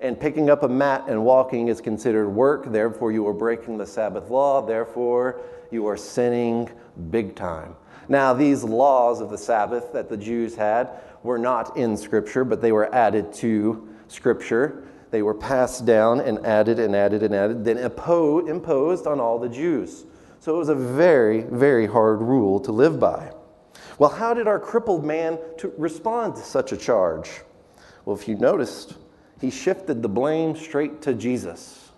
And 0.00 0.18
picking 0.18 0.48
up 0.48 0.62
a 0.62 0.68
mat 0.68 1.04
and 1.08 1.24
walking 1.24 1.68
is 1.68 1.80
considered 1.80 2.28
work. 2.28 2.70
Therefore, 2.70 3.12
you 3.12 3.26
are 3.26 3.34
breaking 3.34 3.78
the 3.78 3.86
Sabbath 3.86 4.30
law. 4.30 4.64
Therefore, 4.64 5.40
you 5.70 5.86
are 5.86 5.96
sinning 5.96 6.70
big 7.10 7.36
time. 7.36 7.76
Now, 8.08 8.32
these 8.34 8.64
laws 8.64 9.20
of 9.20 9.30
the 9.30 9.38
Sabbath 9.38 9.92
that 9.92 10.08
the 10.08 10.16
Jews 10.16 10.56
had 10.56 10.90
were 11.22 11.38
not 11.38 11.76
in 11.76 11.96
Scripture, 11.96 12.44
but 12.44 12.60
they 12.60 12.72
were 12.72 12.92
added 12.94 13.32
to 13.34 13.88
Scripture. 14.08 14.84
They 15.10 15.22
were 15.22 15.34
passed 15.34 15.84
down 15.84 16.20
and 16.20 16.44
added 16.46 16.78
and 16.78 16.94
added 16.94 17.22
and 17.22 17.34
added, 17.34 17.64
then 17.64 17.78
imposed 17.78 19.06
on 19.06 19.20
all 19.20 19.38
the 19.38 19.48
Jews. 19.48 20.04
So 20.38 20.54
it 20.54 20.58
was 20.58 20.68
a 20.68 20.74
very, 20.74 21.42
very 21.42 21.86
hard 21.86 22.20
rule 22.20 22.60
to 22.60 22.72
live 22.72 22.98
by. 23.00 23.32
Well, 23.98 24.10
how 24.10 24.32
did 24.34 24.46
our 24.46 24.58
crippled 24.58 25.04
man 25.04 25.38
to 25.58 25.72
respond 25.76 26.36
to 26.36 26.42
such 26.42 26.72
a 26.72 26.76
charge? 26.76 27.42
Well, 28.04 28.16
if 28.16 28.26
you 28.26 28.36
noticed, 28.36 28.94
he 29.40 29.50
shifted 29.50 30.02
the 30.02 30.08
blame 30.08 30.56
straight 30.56 31.02
to 31.02 31.12
Jesus. 31.12 31.90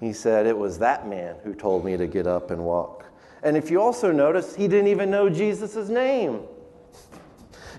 He 0.00 0.12
said, 0.12 0.46
It 0.46 0.56
was 0.56 0.78
that 0.78 1.06
man 1.06 1.36
who 1.44 1.54
told 1.54 1.84
me 1.84 1.96
to 1.96 2.06
get 2.06 2.26
up 2.26 2.50
and 2.50 2.64
walk. 2.64 3.04
And 3.42 3.56
if 3.56 3.70
you 3.70 3.80
also 3.80 4.10
notice, 4.10 4.56
he 4.56 4.66
didn't 4.66 4.88
even 4.88 5.10
know 5.10 5.28
Jesus' 5.28 5.88
name. 5.88 6.40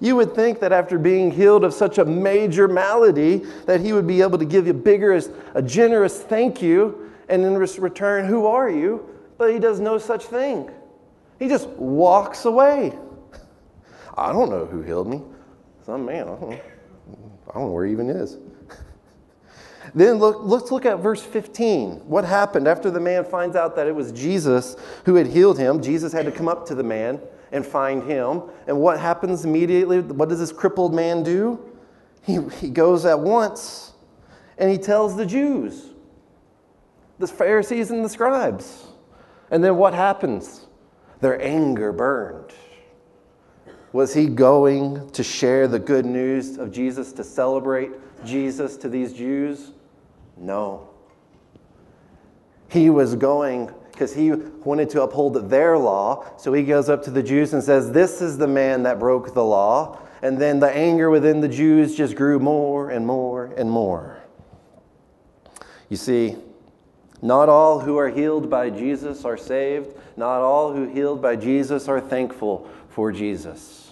You 0.02 0.16
would 0.16 0.34
think 0.34 0.60
that 0.62 0.72
after 0.72 0.98
being 0.98 1.32
healed 1.32 1.64
of 1.64 1.74
such 1.74 1.98
a 1.98 2.06
major 2.06 2.68
malady, 2.68 3.38
that 3.66 3.82
he 3.82 3.92
would 3.92 4.08
be 4.08 4.22
able 4.22 4.38
to 4.38 4.46
give 4.46 4.66
you 4.66 4.74
bigger, 4.74 5.20
a 5.54 5.62
generous 5.62 6.22
thank 6.22 6.62
you, 6.62 7.12
and 7.28 7.44
in 7.44 7.58
return, 7.58 8.26
who 8.26 8.46
are 8.46 8.70
you? 8.70 9.08
But 9.38 9.52
he 9.52 9.60
does 9.60 9.80
no 9.80 9.98
such 9.98 10.26
thing. 10.26 10.70
He 11.38 11.48
just 11.48 11.68
walks 11.70 12.46
away. 12.46 12.98
I 14.18 14.32
don't 14.32 14.50
know 14.50 14.66
who 14.66 14.82
healed 14.82 15.08
me. 15.08 15.22
Some 15.86 16.06
man, 16.06 16.24
I 16.24 16.26
don't 16.26 16.42
know. 16.42 16.60
I 17.50 17.54
don't 17.54 17.64
know 17.64 17.72
where 17.72 17.86
he 17.86 17.92
even 17.92 18.10
is. 18.10 18.38
then 19.96 20.18
look, 20.18 20.38
let's 20.42 20.72
look 20.72 20.86
at 20.86 21.00
verse 21.00 21.24
15. 21.24 22.08
What 22.08 22.26
happened 22.26 22.68
after 22.68 22.92
the 22.92 23.00
man 23.00 23.26
finds 23.26 23.56
out 23.56 23.76
that 23.76 23.88
it 23.88 23.96
was 23.96 24.12
Jesus 24.12 24.76
who 25.06 25.16
had 25.16 25.28
healed 25.28 25.58
him? 25.58 25.82
Jesus 25.82 26.14
had 26.14 26.26
to 26.26 26.32
come 26.32 26.48
up 26.48 26.66
to 26.68 26.76
the 26.76 26.84
man 26.84 27.20
and 27.52 27.66
find 27.66 28.04
him. 28.04 28.44
And 28.68 28.80
what 28.80 29.00
happens 29.00 29.46
immediately? 29.46 30.02
What 30.02 30.30
does 30.30 30.40
this 30.40 30.52
crippled 30.52 30.94
man 30.94 31.24
do? 31.24 31.60
He, 32.24 32.40
he 32.60 32.70
goes 32.70 33.06
at 33.06 33.20
once 33.20 33.94
and 34.58 34.70
he 34.70 34.78
tells 34.78 35.16
the 35.16 35.26
Jews, 35.26 35.86
the 37.18 37.28
Pharisees 37.28 37.92
and 37.92 38.04
the 38.04 38.10
scribes. 38.10 38.88
And 39.52 39.64
then 39.64 39.78
what 39.78 39.94
happens? 39.94 40.68
Their 41.22 41.42
anger 41.42 41.92
burned. 41.92 42.54
Was 43.92 44.14
he 44.14 44.28
going 44.28 45.10
to 45.12 45.24
share 45.24 45.68
the 45.68 45.80
good 45.80 46.06
news 46.06 46.58
of 46.58 46.72
Jesus, 46.72 47.12
to 47.14 47.24
celebrate 47.24 47.92
Jesus 48.24 48.78
to 48.78 48.90
these 48.90 49.14
Jews? 49.14 49.72
No. 50.38 50.90
He 52.68 52.92
was 52.92 53.16
going 53.16 53.74
because 54.00 54.14
he 54.14 54.32
wanted 54.32 54.90
to 54.90 55.02
uphold 55.02 55.50
their 55.50 55.78
law. 55.78 56.26
So 56.38 56.54
he 56.54 56.64
goes 56.64 56.88
up 56.88 57.04
to 57.04 57.12
the 57.12 57.22
Jews 57.22 57.54
and 57.54 57.62
says, 57.62 57.92
This 57.92 58.22
is 58.22 58.38
the 58.38 58.48
man 58.48 58.84
that 58.84 58.98
broke 58.98 59.34
the 59.34 59.44
law. 59.44 60.00
And 60.22 60.38
then 60.38 60.62
the 60.62 60.72
anger 60.72 61.10
within 61.10 61.42
the 61.42 61.50
Jews 61.50 61.96
just 61.96 62.16
grew 62.16 62.40
more 62.40 62.92
and 62.92 63.06
more 63.06 63.48
and 63.58 63.70
more. 63.70 64.24
You 65.90 65.98
see, 65.98 66.38
not 67.22 67.50
all 67.50 67.82
who 67.82 67.98
are 67.98 68.08
healed 68.08 68.50
by 68.50 68.70
Jesus 68.70 69.26
are 69.26 69.36
saved. 69.36 69.94
Not 70.16 70.40
all 70.40 70.74
who 70.74 70.88
healed 70.88 71.22
by 71.22 71.36
Jesus 71.36 71.90
are 71.90 72.00
thankful 72.00 72.70
for 72.88 73.12
Jesus. 73.12 73.92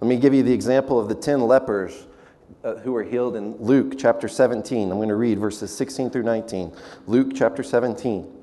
Let 0.00 0.08
me 0.08 0.16
give 0.16 0.32
you 0.32 0.44
the 0.44 0.52
example 0.52 1.00
of 1.00 1.08
the 1.08 1.14
10 1.16 1.40
lepers 1.40 2.06
uh, 2.62 2.76
who 2.76 2.92
were 2.92 3.02
healed 3.02 3.34
in 3.34 3.56
Luke 3.56 3.94
chapter 3.98 4.28
17. 4.28 4.92
I'm 4.92 4.98
going 4.98 5.08
to 5.08 5.16
read 5.16 5.40
verses 5.40 5.76
16 5.76 6.10
through 6.10 6.22
19. 6.22 6.72
Luke 7.08 7.32
chapter 7.34 7.64
17. 7.64 8.34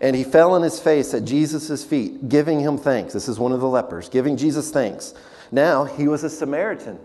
And 0.00 0.14
he 0.14 0.24
fell 0.24 0.52
on 0.52 0.62
his 0.62 0.78
face 0.78 1.12
at 1.12 1.24
Jesus' 1.24 1.84
feet, 1.84 2.28
giving 2.28 2.60
him 2.60 2.78
thanks. 2.78 3.12
This 3.12 3.28
is 3.28 3.38
one 3.38 3.52
of 3.52 3.60
the 3.60 3.68
lepers, 3.68 4.08
giving 4.08 4.36
Jesus 4.36 4.70
thanks. 4.70 5.14
Now 5.50 5.84
he 5.84 6.06
was 6.06 6.22
a 6.24 6.30
Samaritan, 6.30 6.98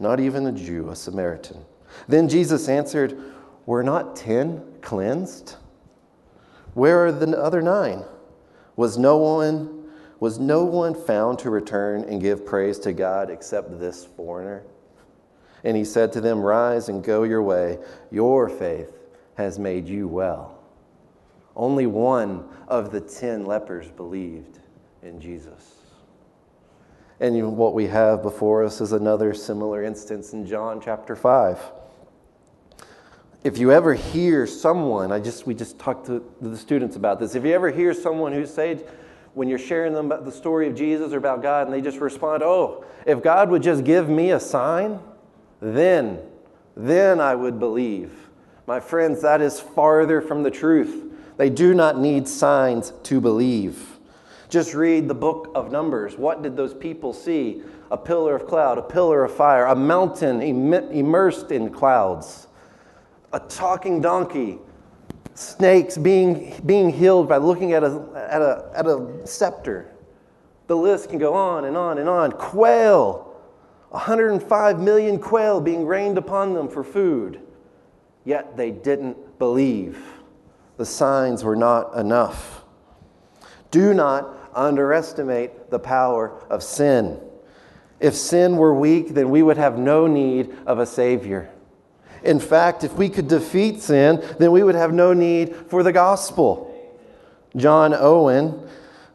not 0.00 0.18
even 0.18 0.46
a 0.46 0.52
Jew, 0.52 0.90
a 0.90 0.96
Samaritan. 0.96 1.64
Then 2.08 2.28
Jesus 2.28 2.68
answered, 2.68 3.16
Were 3.66 3.82
not 3.82 4.16
ten 4.16 4.62
cleansed? 4.80 5.56
Where 6.74 7.06
are 7.06 7.12
the 7.12 7.38
other 7.38 7.62
nine? 7.62 8.04
Was 8.76 8.98
no 8.98 9.18
one 9.18 9.78
was 10.18 10.38
no 10.38 10.64
one 10.64 10.94
found 10.94 11.40
to 11.40 11.50
return 11.50 12.04
and 12.04 12.20
give 12.20 12.46
praise 12.46 12.78
to 12.78 12.92
God 12.92 13.28
except 13.28 13.80
this 13.80 14.04
foreigner? 14.04 14.62
And 15.64 15.76
he 15.76 15.84
said 15.84 16.12
to 16.12 16.20
them, 16.20 16.40
Rise 16.40 16.88
and 16.88 17.02
go 17.02 17.24
your 17.24 17.42
way. 17.42 17.78
Your 18.12 18.48
faith 18.48 18.92
has 19.34 19.58
made 19.58 19.88
you 19.88 20.06
well. 20.06 20.61
Only 21.54 21.86
one 21.86 22.48
of 22.68 22.90
the 22.90 23.00
ten 23.00 23.44
lepers 23.44 23.90
believed 23.90 24.58
in 25.02 25.20
Jesus. 25.20 25.76
And 27.20 27.56
what 27.56 27.74
we 27.74 27.86
have 27.86 28.22
before 28.22 28.64
us 28.64 28.80
is 28.80 28.92
another 28.92 29.32
similar 29.34 29.84
instance 29.84 30.32
in 30.32 30.44
John 30.46 30.80
chapter 30.80 31.14
5. 31.14 31.60
If 33.44 33.58
you 33.58 33.70
ever 33.72 33.94
hear 33.94 34.46
someone, 34.46 35.12
I 35.12 35.20
just 35.20 35.46
we 35.46 35.54
just 35.54 35.78
talked 35.78 36.06
to 36.06 36.24
the 36.40 36.56
students 36.56 36.96
about 36.96 37.20
this. 37.20 37.34
If 37.34 37.44
you 37.44 37.52
ever 37.52 37.70
hear 37.70 37.92
someone 37.92 38.32
who 38.32 38.46
say 38.46 38.80
when 39.34 39.48
you're 39.48 39.58
sharing 39.58 39.92
them 39.94 40.06
about 40.06 40.24
the 40.24 40.32
story 40.32 40.68
of 40.68 40.74
Jesus 40.74 41.12
or 41.12 41.16
about 41.16 41.42
God 41.42 41.66
and 41.66 41.74
they 41.74 41.80
just 41.80 42.00
respond, 42.00 42.42
"Oh, 42.42 42.84
if 43.04 43.22
God 43.22 43.50
would 43.50 43.62
just 43.62 43.84
give 43.84 44.08
me 44.08 44.30
a 44.30 44.40
sign, 44.40 45.00
then 45.60 46.18
then 46.76 47.20
I 47.20 47.34
would 47.34 47.58
believe." 47.58 48.30
My 48.66 48.80
friends, 48.80 49.22
that 49.22 49.40
is 49.40 49.60
farther 49.60 50.20
from 50.20 50.44
the 50.44 50.50
truth. 50.50 51.11
They 51.36 51.50
do 51.50 51.74
not 51.74 51.98
need 51.98 52.28
signs 52.28 52.92
to 53.04 53.20
believe. 53.20 53.98
Just 54.48 54.74
read 54.74 55.08
the 55.08 55.14
book 55.14 55.50
of 55.54 55.72
Numbers. 55.72 56.16
What 56.18 56.42
did 56.42 56.56
those 56.56 56.74
people 56.74 57.12
see? 57.12 57.62
A 57.90 57.96
pillar 57.96 58.36
of 58.36 58.46
cloud, 58.46 58.78
a 58.78 58.82
pillar 58.82 59.24
of 59.24 59.34
fire, 59.34 59.66
a 59.66 59.74
mountain 59.74 60.40
immersed 60.42 61.50
in 61.50 61.70
clouds 61.70 62.48
a 63.32 63.40
talking 63.40 64.00
donkey, 64.00 64.58
snakes 65.34 65.96
being, 65.96 66.54
being 66.66 66.90
healed 66.90 67.28
by 67.28 67.38
looking 67.38 67.72
at 67.72 67.82
a, 67.82 68.06
at, 68.30 68.42
a, 68.42 68.70
at 68.74 68.86
a 68.86 69.26
scepter. 69.26 69.90
The 70.66 70.76
list 70.76 71.10
can 71.10 71.18
go 71.18 71.34
on 71.34 71.64
and 71.64 71.76
on 71.76 71.98
and 71.98 72.08
on. 72.08 72.32
Quail, 72.32 73.34
105 73.90 74.80
million 74.80 75.18
quail 75.18 75.60
being 75.60 75.86
rained 75.86 76.18
upon 76.18 76.54
them 76.54 76.68
for 76.68 76.84
food. 76.84 77.40
Yet 78.24 78.56
they 78.56 78.70
didn't 78.70 79.38
believe. 79.38 79.98
The 80.76 80.86
signs 80.86 81.44
were 81.44 81.56
not 81.56 81.96
enough. 81.96 82.64
Do 83.70 83.94
not 83.94 84.28
underestimate 84.54 85.70
the 85.70 85.78
power 85.78 86.38
of 86.50 86.62
sin. 86.62 87.20
If 88.00 88.14
sin 88.14 88.56
were 88.56 88.74
weak, 88.74 89.14
then 89.14 89.30
we 89.30 89.42
would 89.42 89.56
have 89.56 89.78
no 89.78 90.06
need 90.06 90.54
of 90.66 90.78
a 90.78 90.86
Savior. 90.86 91.50
In 92.24 92.40
fact, 92.40 92.84
if 92.84 92.92
we 92.94 93.08
could 93.08 93.28
defeat 93.28 93.80
sin, 93.80 94.22
then 94.38 94.52
we 94.52 94.62
would 94.62 94.74
have 94.74 94.92
no 94.92 95.12
need 95.12 95.54
for 95.54 95.82
the 95.82 95.92
gospel. 95.92 96.68
John 97.56 97.94
Owen, 97.94 98.68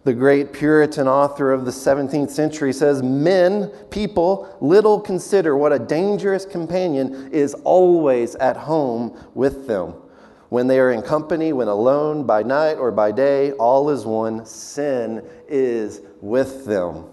the 0.04 0.14
great 0.14 0.54
Puritan 0.54 1.08
author 1.08 1.52
of 1.52 1.66
the 1.66 1.72
17th 1.72 2.30
century, 2.30 2.72
says 2.72 3.04
Men, 3.04 3.70
people, 3.90 4.56
little 4.62 5.00
consider 5.00 5.58
what 5.58 5.74
a 5.74 5.80
dangerous 5.80 6.46
companion 6.46 7.30
is 7.32 7.54
always 7.66 8.36
at 8.36 8.56
home 8.56 9.18
with 9.34 9.68
them. 9.68 9.94
When 10.50 10.68
they 10.68 10.80
are 10.80 10.92
in 10.92 11.02
company, 11.02 11.52
when 11.52 11.68
alone, 11.68 12.26
by 12.26 12.44
night 12.44 12.76
or 12.76 12.92
by 12.92 13.12
day, 13.12 13.52
all 13.54 13.90
is 13.90 14.06
one. 14.06 14.46
Sin 14.46 15.28
is 15.48 16.02
with 16.22 16.66
them. 16.66 17.06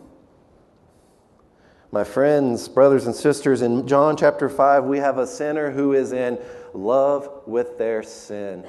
My 1.90 2.04
friends, 2.04 2.68
brothers, 2.68 3.06
and 3.06 3.14
sisters, 3.14 3.62
in 3.62 3.86
John 3.86 4.16
chapter 4.16 4.48
5, 4.48 4.84
we 4.84 4.98
have 4.98 5.18
a 5.18 5.26
sinner 5.26 5.70
who 5.70 5.92
is 5.92 6.12
in 6.12 6.38
love 6.72 7.28
with 7.46 7.78
their 7.78 8.02
sin. 8.02 8.64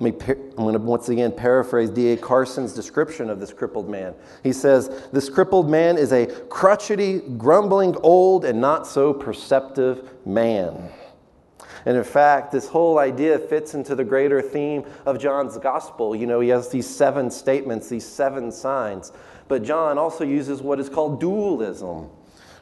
I'm 0.00 0.10
going 0.10 0.72
to 0.72 0.78
once 0.78 1.08
again 1.08 1.32
paraphrase 1.32 1.88
D.A. 1.90 2.16
Carson's 2.16 2.74
description 2.74 3.30
of 3.30 3.38
this 3.38 3.52
crippled 3.52 3.88
man. 3.88 4.14
He 4.42 4.52
says, 4.52 5.08
This 5.12 5.30
crippled 5.30 5.70
man 5.70 5.96
is 5.96 6.12
a 6.12 6.26
crotchety, 6.26 7.20
grumbling, 7.38 7.96
old, 7.96 8.44
and 8.44 8.60
not 8.60 8.86
so 8.86 9.14
perceptive 9.14 10.26
man. 10.26 10.90
And 11.86 11.96
in 11.96 12.04
fact, 12.04 12.50
this 12.50 12.68
whole 12.68 12.98
idea 12.98 13.38
fits 13.38 13.74
into 13.74 13.94
the 13.94 14.04
greater 14.04 14.40
theme 14.40 14.84
of 15.04 15.18
John's 15.18 15.58
gospel. 15.58 16.16
You 16.16 16.26
know, 16.26 16.40
he 16.40 16.48
has 16.48 16.70
these 16.70 16.88
seven 16.88 17.30
statements, 17.30 17.88
these 17.88 18.06
seven 18.06 18.50
signs. 18.50 19.12
But 19.48 19.62
John 19.62 19.98
also 19.98 20.24
uses 20.24 20.62
what 20.62 20.80
is 20.80 20.88
called 20.88 21.20
dualism. 21.20 22.08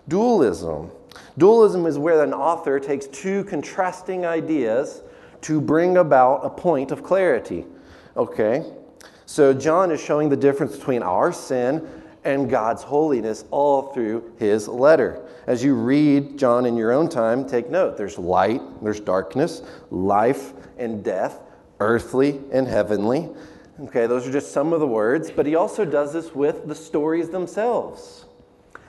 Dualism. 0.08 0.90
Dualism 1.38 1.86
is 1.86 1.98
where 1.98 2.22
an 2.22 2.34
author 2.34 2.80
takes 2.80 3.06
two 3.06 3.44
contrasting 3.44 4.26
ideas 4.26 5.02
to 5.42 5.60
bring 5.60 5.96
about 5.96 6.44
a 6.44 6.50
point 6.50 6.90
of 6.90 7.02
clarity. 7.02 7.64
Okay? 8.16 8.64
So 9.26 9.54
John 9.54 9.90
is 9.90 10.02
showing 10.02 10.28
the 10.28 10.36
difference 10.36 10.76
between 10.76 11.02
our 11.02 11.32
sin 11.32 11.88
and 12.24 12.48
God's 12.48 12.82
holiness 12.82 13.44
all 13.50 13.92
through 13.92 14.32
his 14.38 14.68
letter. 14.68 15.26
As 15.46 15.64
you 15.64 15.74
read 15.74 16.38
John 16.38 16.66
in 16.66 16.76
your 16.76 16.92
own 16.92 17.08
time, 17.08 17.46
take 17.46 17.68
note 17.68 17.96
there's 17.96 18.18
light, 18.18 18.62
there's 18.82 19.00
darkness, 19.00 19.62
life 19.90 20.52
and 20.78 21.02
death, 21.02 21.40
earthly 21.80 22.40
and 22.52 22.66
heavenly. 22.68 23.28
Okay, 23.80 24.06
those 24.06 24.26
are 24.26 24.32
just 24.32 24.52
some 24.52 24.72
of 24.72 24.80
the 24.80 24.86
words, 24.86 25.30
but 25.30 25.46
he 25.46 25.56
also 25.56 25.84
does 25.84 26.12
this 26.12 26.34
with 26.34 26.68
the 26.68 26.74
stories 26.74 27.30
themselves. 27.30 28.26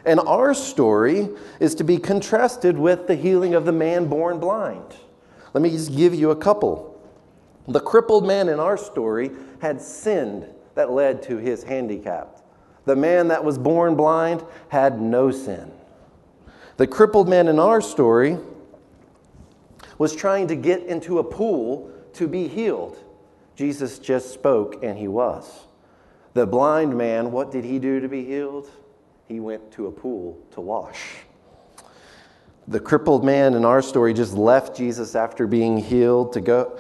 And 0.06 0.20
our 0.20 0.54
story 0.54 1.30
is 1.60 1.74
to 1.76 1.84
be 1.84 1.98
contrasted 1.98 2.78
with 2.78 3.08
the 3.08 3.16
healing 3.16 3.56
of 3.56 3.66
the 3.66 3.72
man 3.72 4.08
born 4.08 4.40
blind. 4.40 4.96
Let 5.54 5.62
me 5.62 5.70
just 5.70 5.96
give 5.96 6.14
you 6.14 6.32
a 6.32 6.36
couple. 6.36 7.02
The 7.68 7.80
crippled 7.80 8.28
man 8.28 8.50
in 8.50 8.60
our 8.60 8.78
story 8.78 9.32
had 9.62 9.82
sinned 9.82 10.46
that 10.76 10.92
led 10.92 11.24
to 11.24 11.38
his 11.38 11.64
handicap. 11.64 12.43
The 12.86 12.96
man 12.96 13.30
that 13.30 13.44
was 13.44 13.58
born 13.58 13.96
blind 13.96 14.44
had 14.70 15.00
no 15.02 15.32
sin. 15.32 15.72
The 16.78 16.88
crippled 16.88 17.30
man 17.30 17.48
in 17.48 17.60
our 17.60 17.82
story 17.82 18.38
was 19.98 20.16
trying 20.16 20.48
to 20.48 20.56
get 20.56 20.84
into 20.84 21.20
a 21.20 21.24
pool 21.24 21.92
to 22.14 22.28
be 22.28 22.48
healed. 22.48 22.98
Jesus 23.56 24.00
just 24.00 24.34
spoke 24.34 24.84
and 24.84 24.98
he 24.98 25.08
was. 25.08 25.68
The 26.34 26.48
blind 26.48 26.98
man, 26.98 27.32
what 27.32 27.52
did 27.52 27.64
he 27.64 27.78
do 27.78 28.00
to 28.00 28.10
be 28.10 28.26
healed? 28.26 28.70
He 29.28 29.40
went 29.40 29.72
to 29.74 29.88
a 29.88 29.92
pool 29.92 30.40
to 30.52 30.62
wash. 30.62 31.18
The 32.68 32.80
crippled 32.80 33.24
man 33.24 33.54
in 33.54 33.66
our 33.66 33.82
story 33.82 34.14
just 34.14 34.34
left 34.34 34.76
Jesus 34.76 35.16
after 35.16 35.46
being 35.46 35.78
healed 35.78 36.34
to 36.34 36.42
go, 36.42 36.80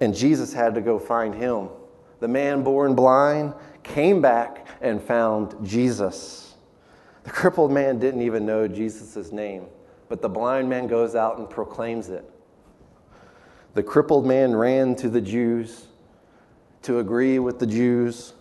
and 0.00 0.14
Jesus 0.14 0.52
had 0.52 0.74
to 0.76 0.80
go 0.80 0.98
find 0.98 1.34
him. 1.34 1.68
The 2.20 2.28
man 2.28 2.62
born 2.62 2.94
blind 2.94 3.52
came 3.86 4.20
back 4.20 4.66
and 4.80 5.02
found 5.02 5.54
Jesus. 5.66 6.54
The 7.24 7.30
crippled 7.30 7.72
man 7.72 7.98
didn't 7.98 8.22
even 8.22 8.44
know 8.46 8.68
Jesus' 8.68 9.32
name, 9.32 9.66
but 10.08 10.22
the 10.22 10.28
blind 10.28 10.68
man 10.68 10.86
goes 10.86 11.14
out 11.14 11.38
and 11.38 11.48
proclaims 11.48 12.08
it. 12.08 12.24
The 13.74 13.82
crippled 13.82 14.26
man 14.26 14.54
ran 14.54 14.94
to 14.96 15.08
the 15.08 15.20
Jews 15.20 15.86
to 16.82 16.98
agree 16.98 17.38
with 17.38 17.58
the 17.58 17.66
Jews. 17.66 18.34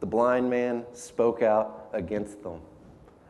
The 0.00 0.06
blind 0.06 0.48
man 0.48 0.84
spoke 0.92 1.42
out 1.42 1.88
against 1.92 2.42
them. 2.42 2.60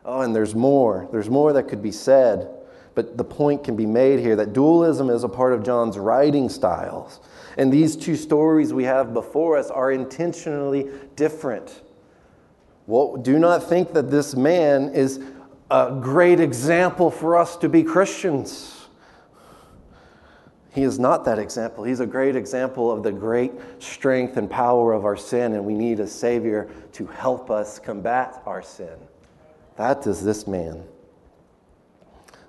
Oh, 0.05 0.21
and 0.21 0.35
there's 0.35 0.55
more. 0.55 1.07
There's 1.11 1.29
more 1.29 1.53
that 1.53 1.67
could 1.67 1.81
be 1.81 1.91
said. 1.91 2.49
But 2.95 3.17
the 3.17 3.23
point 3.23 3.63
can 3.63 3.75
be 3.75 3.85
made 3.85 4.19
here 4.19 4.35
that 4.35 4.53
dualism 4.53 5.09
is 5.09 5.23
a 5.23 5.29
part 5.29 5.53
of 5.53 5.63
John's 5.63 5.97
writing 5.97 6.47
styles. 6.49 7.19
And 7.57 7.71
these 7.71 7.95
two 7.95 8.15
stories 8.15 8.73
we 8.73 8.83
have 8.83 9.13
before 9.13 9.57
us 9.57 9.71
are 9.71 9.91
intentionally 9.91 10.89
different. 11.15 11.81
Well, 12.85 13.17
do 13.17 13.39
not 13.39 13.63
think 13.63 13.93
that 13.93 14.11
this 14.11 14.35
man 14.35 14.89
is 14.93 15.21
a 15.71 15.97
great 15.99 16.39
example 16.39 17.09
for 17.09 17.37
us 17.37 17.55
to 17.57 17.69
be 17.69 17.81
Christians. 17.81 18.87
He 20.73 20.81
is 20.81 20.99
not 20.99 21.23
that 21.25 21.39
example. 21.39 21.83
He's 21.83 21.99
a 21.99 22.05
great 22.05 22.35
example 22.35 22.91
of 22.91 23.03
the 23.03 23.11
great 23.11 23.53
strength 23.79 24.37
and 24.37 24.49
power 24.49 24.91
of 24.91 25.05
our 25.05 25.15
sin, 25.15 25.53
and 25.53 25.63
we 25.65 25.75
need 25.75 25.99
a 25.99 26.07
Savior 26.07 26.69
to 26.93 27.05
help 27.05 27.51
us 27.51 27.79
combat 27.79 28.41
our 28.45 28.61
sin. 28.63 28.97
That 29.77 30.05
is 30.07 30.23
this 30.23 30.47
man. 30.47 30.83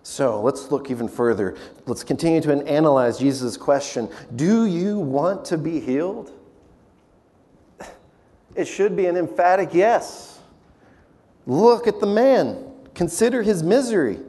So 0.05 0.43
let's 0.43 0.71
look 0.71 0.91
even 0.91 1.09
further. 1.09 1.57
Let's 1.87 2.05
continue 2.05 2.43
to 2.43 2.53
analyze 2.69 3.19
Jesus' 3.19 3.57
question 3.57 4.09
Do 4.37 4.67
you 4.67 4.99
want 4.99 5.47
to 5.47 5.59
be 5.59 5.81
healed? 5.81 6.31
It 8.55 8.67
should 8.67 8.97
be 8.97 9.07
an 9.07 9.17
emphatic 9.17 9.71
yes. 9.73 10.39
Look 11.47 11.89
at 11.89 12.01
the 12.01 12.07
man, 12.07 12.71
consider 12.95 13.43
his 13.43 13.63
misery. 13.63 14.21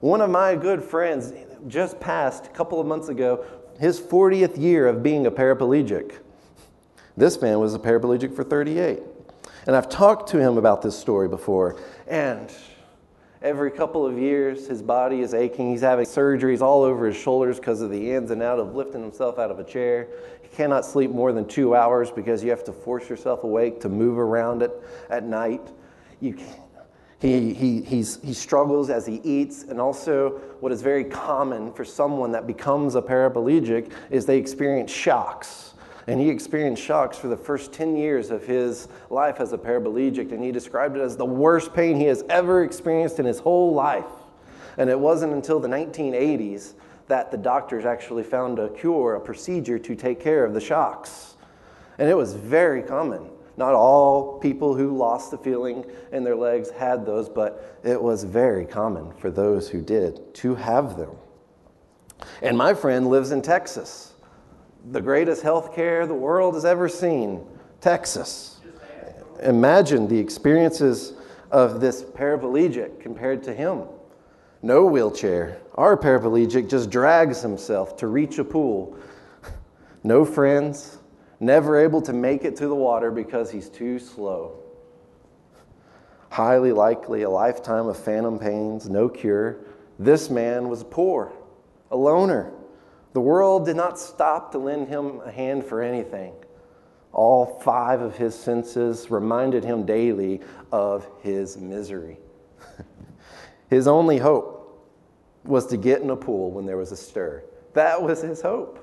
One 0.00 0.20
of 0.20 0.28
my 0.28 0.56
good 0.56 0.82
friends, 0.82 1.32
just 1.68 2.00
passed 2.00 2.46
a 2.46 2.50
couple 2.50 2.80
of 2.80 2.86
months 2.86 3.08
ago 3.08 3.44
his 3.78 4.00
40th 4.00 4.60
year 4.60 4.88
of 4.88 5.02
being 5.02 5.26
a 5.26 5.30
paraplegic. 5.30 6.16
This 7.16 7.40
man 7.40 7.60
was 7.60 7.74
a 7.74 7.78
paraplegic 7.78 8.34
for 8.34 8.42
38. 8.42 9.00
And 9.66 9.76
I've 9.76 9.88
talked 9.88 10.30
to 10.30 10.38
him 10.38 10.58
about 10.58 10.82
this 10.82 10.98
story 10.98 11.28
before. 11.28 11.76
And 12.08 12.52
every 13.42 13.70
couple 13.70 14.06
of 14.06 14.18
years, 14.18 14.66
his 14.66 14.82
body 14.82 15.20
is 15.20 15.34
aching. 15.34 15.70
He's 15.70 15.80
having 15.80 16.06
surgeries 16.06 16.60
all 16.60 16.82
over 16.82 17.06
his 17.06 17.16
shoulders 17.16 17.58
because 17.58 17.80
of 17.80 17.90
the 17.90 18.12
ins 18.12 18.30
and 18.30 18.42
out 18.42 18.58
of 18.58 18.74
lifting 18.74 19.02
himself 19.02 19.38
out 19.38 19.50
of 19.50 19.58
a 19.58 19.64
chair. 19.64 20.08
He 20.42 20.48
cannot 20.48 20.84
sleep 20.84 21.10
more 21.10 21.32
than 21.32 21.46
two 21.46 21.74
hours 21.74 22.10
because 22.10 22.42
you 22.42 22.50
have 22.50 22.64
to 22.64 22.72
force 22.72 23.08
yourself 23.08 23.44
awake 23.44 23.80
to 23.80 23.88
move 23.88 24.18
around 24.18 24.62
it 24.62 24.72
at 25.10 25.24
night. 25.24 25.68
You 26.20 26.36
he, 27.22 27.54
he, 27.54 27.82
he 27.82 28.02
struggles 28.02 28.90
as 28.90 29.06
he 29.06 29.20
eats, 29.22 29.62
and 29.62 29.80
also 29.80 30.30
what 30.58 30.72
is 30.72 30.82
very 30.82 31.04
common 31.04 31.72
for 31.72 31.84
someone 31.84 32.32
that 32.32 32.48
becomes 32.48 32.96
a 32.96 33.02
paraplegic 33.02 33.92
is 34.10 34.26
they 34.26 34.38
experience 34.38 34.90
shocks. 34.90 35.71
And 36.06 36.20
he 36.20 36.28
experienced 36.28 36.82
shocks 36.82 37.16
for 37.16 37.28
the 37.28 37.36
first 37.36 37.72
10 37.72 37.96
years 37.96 38.30
of 38.30 38.44
his 38.44 38.88
life 39.08 39.40
as 39.40 39.52
a 39.52 39.58
paraplegic, 39.58 40.32
and 40.32 40.42
he 40.42 40.50
described 40.50 40.96
it 40.96 41.00
as 41.00 41.16
the 41.16 41.24
worst 41.24 41.72
pain 41.74 41.96
he 41.96 42.06
has 42.06 42.24
ever 42.28 42.64
experienced 42.64 43.18
in 43.18 43.26
his 43.26 43.38
whole 43.38 43.72
life. 43.72 44.04
And 44.78 44.90
it 44.90 44.98
wasn't 44.98 45.32
until 45.32 45.60
the 45.60 45.68
1980s 45.68 46.74
that 47.08 47.30
the 47.30 47.36
doctors 47.36 47.84
actually 47.84 48.22
found 48.22 48.58
a 48.58 48.68
cure, 48.70 49.14
a 49.14 49.20
procedure 49.20 49.78
to 49.78 49.94
take 49.94 50.18
care 50.18 50.44
of 50.44 50.54
the 50.54 50.60
shocks. 50.60 51.36
And 51.98 52.08
it 52.08 52.16
was 52.16 52.34
very 52.34 52.82
common. 52.82 53.28
Not 53.56 53.74
all 53.74 54.38
people 54.38 54.74
who 54.74 54.96
lost 54.96 55.30
the 55.30 55.38
feeling 55.38 55.84
in 56.10 56.24
their 56.24 56.36
legs 56.36 56.70
had 56.70 57.04
those, 57.04 57.28
but 57.28 57.78
it 57.84 58.00
was 58.00 58.24
very 58.24 58.64
common 58.64 59.12
for 59.12 59.30
those 59.30 59.68
who 59.68 59.82
did 59.82 60.34
to 60.36 60.54
have 60.54 60.96
them. 60.96 61.10
And 62.40 62.56
my 62.56 62.72
friend 62.72 63.08
lives 63.08 63.30
in 63.30 63.42
Texas, 63.42 64.11
the 64.90 65.00
greatest 65.00 65.42
health 65.42 65.74
care 65.74 66.06
the 66.06 66.14
world 66.14 66.54
has 66.54 66.64
ever 66.64 66.88
seen, 66.88 67.44
Texas. 67.80 68.60
Imagine 69.42 70.08
the 70.08 70.18
experiences 70.18 71.14
of 71.50 71.80
this 71.80 72.02
paraplegic 72.02 73.00
compared 73.00 73.42
to 73.44 73.54
him. 73.54 73.82
No 74.62 74.86
wheelchair. 74.86 75.60
Our 75.74 75.96
paraplegic 75.96 76.68
just 76.68 76.90
drags 76.90 77.42
himself 77.42 77.96
to 77.98 78.06
reach 78.06 78.38
a 78.38 78.44
pool. 78.44 78.96
No 80.04 80.24
friends, 80.24 80.98
never 81.38 81.78
able 81.78 82.02
to 82.02 82.12
make 82.12 82.44
it 82.44 82.56
to 82.56 82.66
the 82.66 82.74
water 82.74 83.12
because 83.12 83.52
he's 83.52 83.68
too 83.68 84.00
slow. 84.00 84.58
Highly 86.28 86.72
likely 86.72 87.22
a 87.22 87.30
lifetime 87.30 87.86
of 87.86 87.96
phantom 87.96 88.36
pains, 88.36 88.90
no 88.90 89.08
cure. 89.08 89.58
This 90.00 90.28
man 90.28 90.68
was 90.68 90.82
poor, 90.82 91.32
a 91.92 91.96
loner. 91.96 92.52
The 93.12 93.20
world 93.20 93.66
did 93.66 93.76
not 93.76 93.98
stop 93.98 94.52
to 94.52 94.58
lend 94.58 94.88
him 94.88 95.20
a 95.24 95.30
hand 95.30 95.64
for 95.64 95.82
anything. 95.82 96.34
All 97.12 97.60
five 97.60 98.00
of 98.00 98.16
his 98.16 98.34
senses 98.34 99.10
reminded 99.10 99.64
him 99.64 99.84
daily 99.84 100.40
of 100.70 101.06
his 101.20 101.58
misery. 101.58 102.18
his 103.68 103.86
only 103.86 104.16
hope 104.18 104.62
was 105.44 105.66
to 105.66 105.76
get 105.76 106.00
in 106.00 106.08
a 106.08 106.16
pool 106.16 106.50
when 106.50 106.64
there 106.64 106.78
was 106.78 106.90
a 106.92 106.96
stir. 106.96 107.42
That 107.74 108.02
was 108.02 108.22
his 108.22 108.40
hope. 108.40 108.78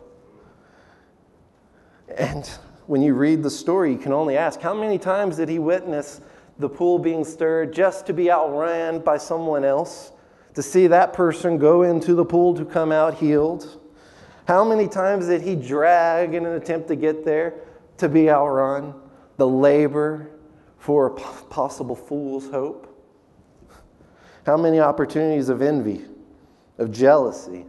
And 2.16 2.48
when 2.86 3.02
you 3.02 3.14
read 3.14 3.42
the 3.42 3.50
story, 3.50 3.92
you 3.92 3.98
can 3.98 4.14
only 4.14 4.38
ask 4.38 4.62
how 4.62 4.74
many 4.74 4.98
times 5.00 5.38
did 5.38 5.50
he 5.50 5.58
witness 5.58 6.22
the 6.60 6.70
pool 6.70 7.00
being 7.00 7.24
stirred 7.24 7.74
just 7.74 8.06
to 8.08 8.14
be 8.14 8.30
outran 8.30 9.00
by 9.00 9.18
someone 9.18 9.64
else? 9.64 10.12
To 10.56 10.62
see 10.62 10.88
that 10.88 11.14
person 11.14 11.58
go 11.58 11.84
into 11.84 12.14
the 12.14 12.26
pool 12.26 12.54
to 12.56 12.66
come 12.66 12.92
out 12.92 13.16
healed? 13.16 13.79
How 14.50 14.64
many 14.64 14.88
times 14.88 15.28
did 15.28 15.44
he 15.44 15.56
drag 15.56 16.34
in 16.34 16.44
an 16.44 16.54
attempt 16.54 16.88
to 16.88 16.96
get 16.96 17.24
there 17.24 17.54
to 17.98 18.10
be 18.10 18.32
outrun? 18.32 18.96
The 19.38 19.48
labor 19.48 20.32
for 20.80 21.06
a 21.06 21.12
possible 21.12 21.96
fool's 21.96 22.50
hope? 22.50 22.88
How 24.48 24.58
many 24.58 24.80
opportunities 24.80 25.50
of 25.50 25.62
envy, 25.62 26.02
of 26.80 26.92
jealousy? 26.92 27.68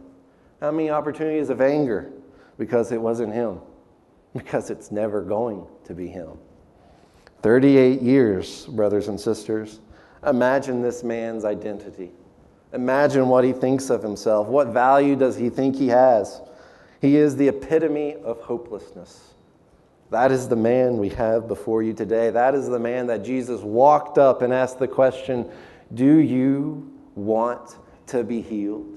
How 0.59 0.71
many 0.71 0.89
opportunities 0.89 1.51
of 1.51 1.61
anger 1.61 2.11
because 2.57 2.91
it 2.91 2.99
wasn't 2.99 3.31
him? 3.31 3.59
because 4.33 4.71
it's 4.71 4.89
never 4.91 5.21
going 5.21 5.67
to 5.83 5.93
be 5.93 6.07
him. 6.07 6.31
38 7.43 8.01
years, 8.01 8.65
brothers 8.65 9.07
and 9.07 9.21
sisters. 9.21 9.81
Imagine 10.25 10.81
this 10.81 11.03
man's 11.03 11.45
identity. 11.45 12.09
Imagine 12.73 13.27
what 13.27 13.43
he 13.43 13.53
thinks 13.53 13.91
of 13.91 14.01
himself. 14.01 14.47
What 14.47 14.69
value 14.69 15.15
does 15.15 15.35
he 15.37 15.51
think 15.51 15.75
he 15.75 15.89
has? 15.89 16.41
He 17.01 17.17
is 17.17 17.35
the 17.35 17.47
epitome 17.47 18.15
of 18.23 18.39
hopelessness. 18.41 19.33
That 20.11 20.31
is 20.31 20.47
the 20.47 20.55
man 20.55 20.97
we 20.97 21.09
have 21.09 21.47
before 21.47 21.81
you 21.81 21.93
today. 21.93 22.29
That 22.29 22.53
is 22.53 22.67
the 22.67 22.79
man 22.79 23.07
that 23.07 23.23
Jesus 23.23 23.61
walked 23.61 24.19
up 24.19 24.43
and 24.43 24.53
asked 24.53 24.77
the 24.77 24.87
question 24.87 25.49
Do 25.93 26.17
you 26.19 26.91
want 27.15 27.75
to 28.07 28.23
be 28.23 28.41
healed? 28.41 28.87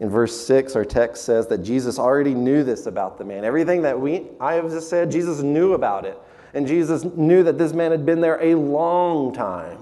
In 0.00 0.10
verse 0.10 0.38
6, 0.46 0.76
our 0.76 0.84
text 0.84 1.24
says 1.24 1.46
that 1.46 1.58
Jesus 1.58 1.98
already 1.98 2.34
knew 2.34 2.62
this 2.62 2.86
about 2.86 3.16
the 3.16 3.24
man. 3.24 3.44
Everything 3.44 3.80
that 3.82 3.98
we 3.98 4.26
I 4.38 4.54
have 4.54 4.68
just 4.70 4.90
said, 4.90 5.10
Jesus 5.10 5.40
knew 5.40 5.72
about 5.72 6.04
it. 6.04 6.18
And 6.52 6.66
Jesus 6.66 7.04
knew 7.04 7.42
that 7.44 7.58
this 7.58 7.72
man 7.72 7.90
had 7.90 8.04
been 8.04 8.20
there 8.20 8.42
a 8.42 8.54
long 8.54 9.32
time. 9.32 9.78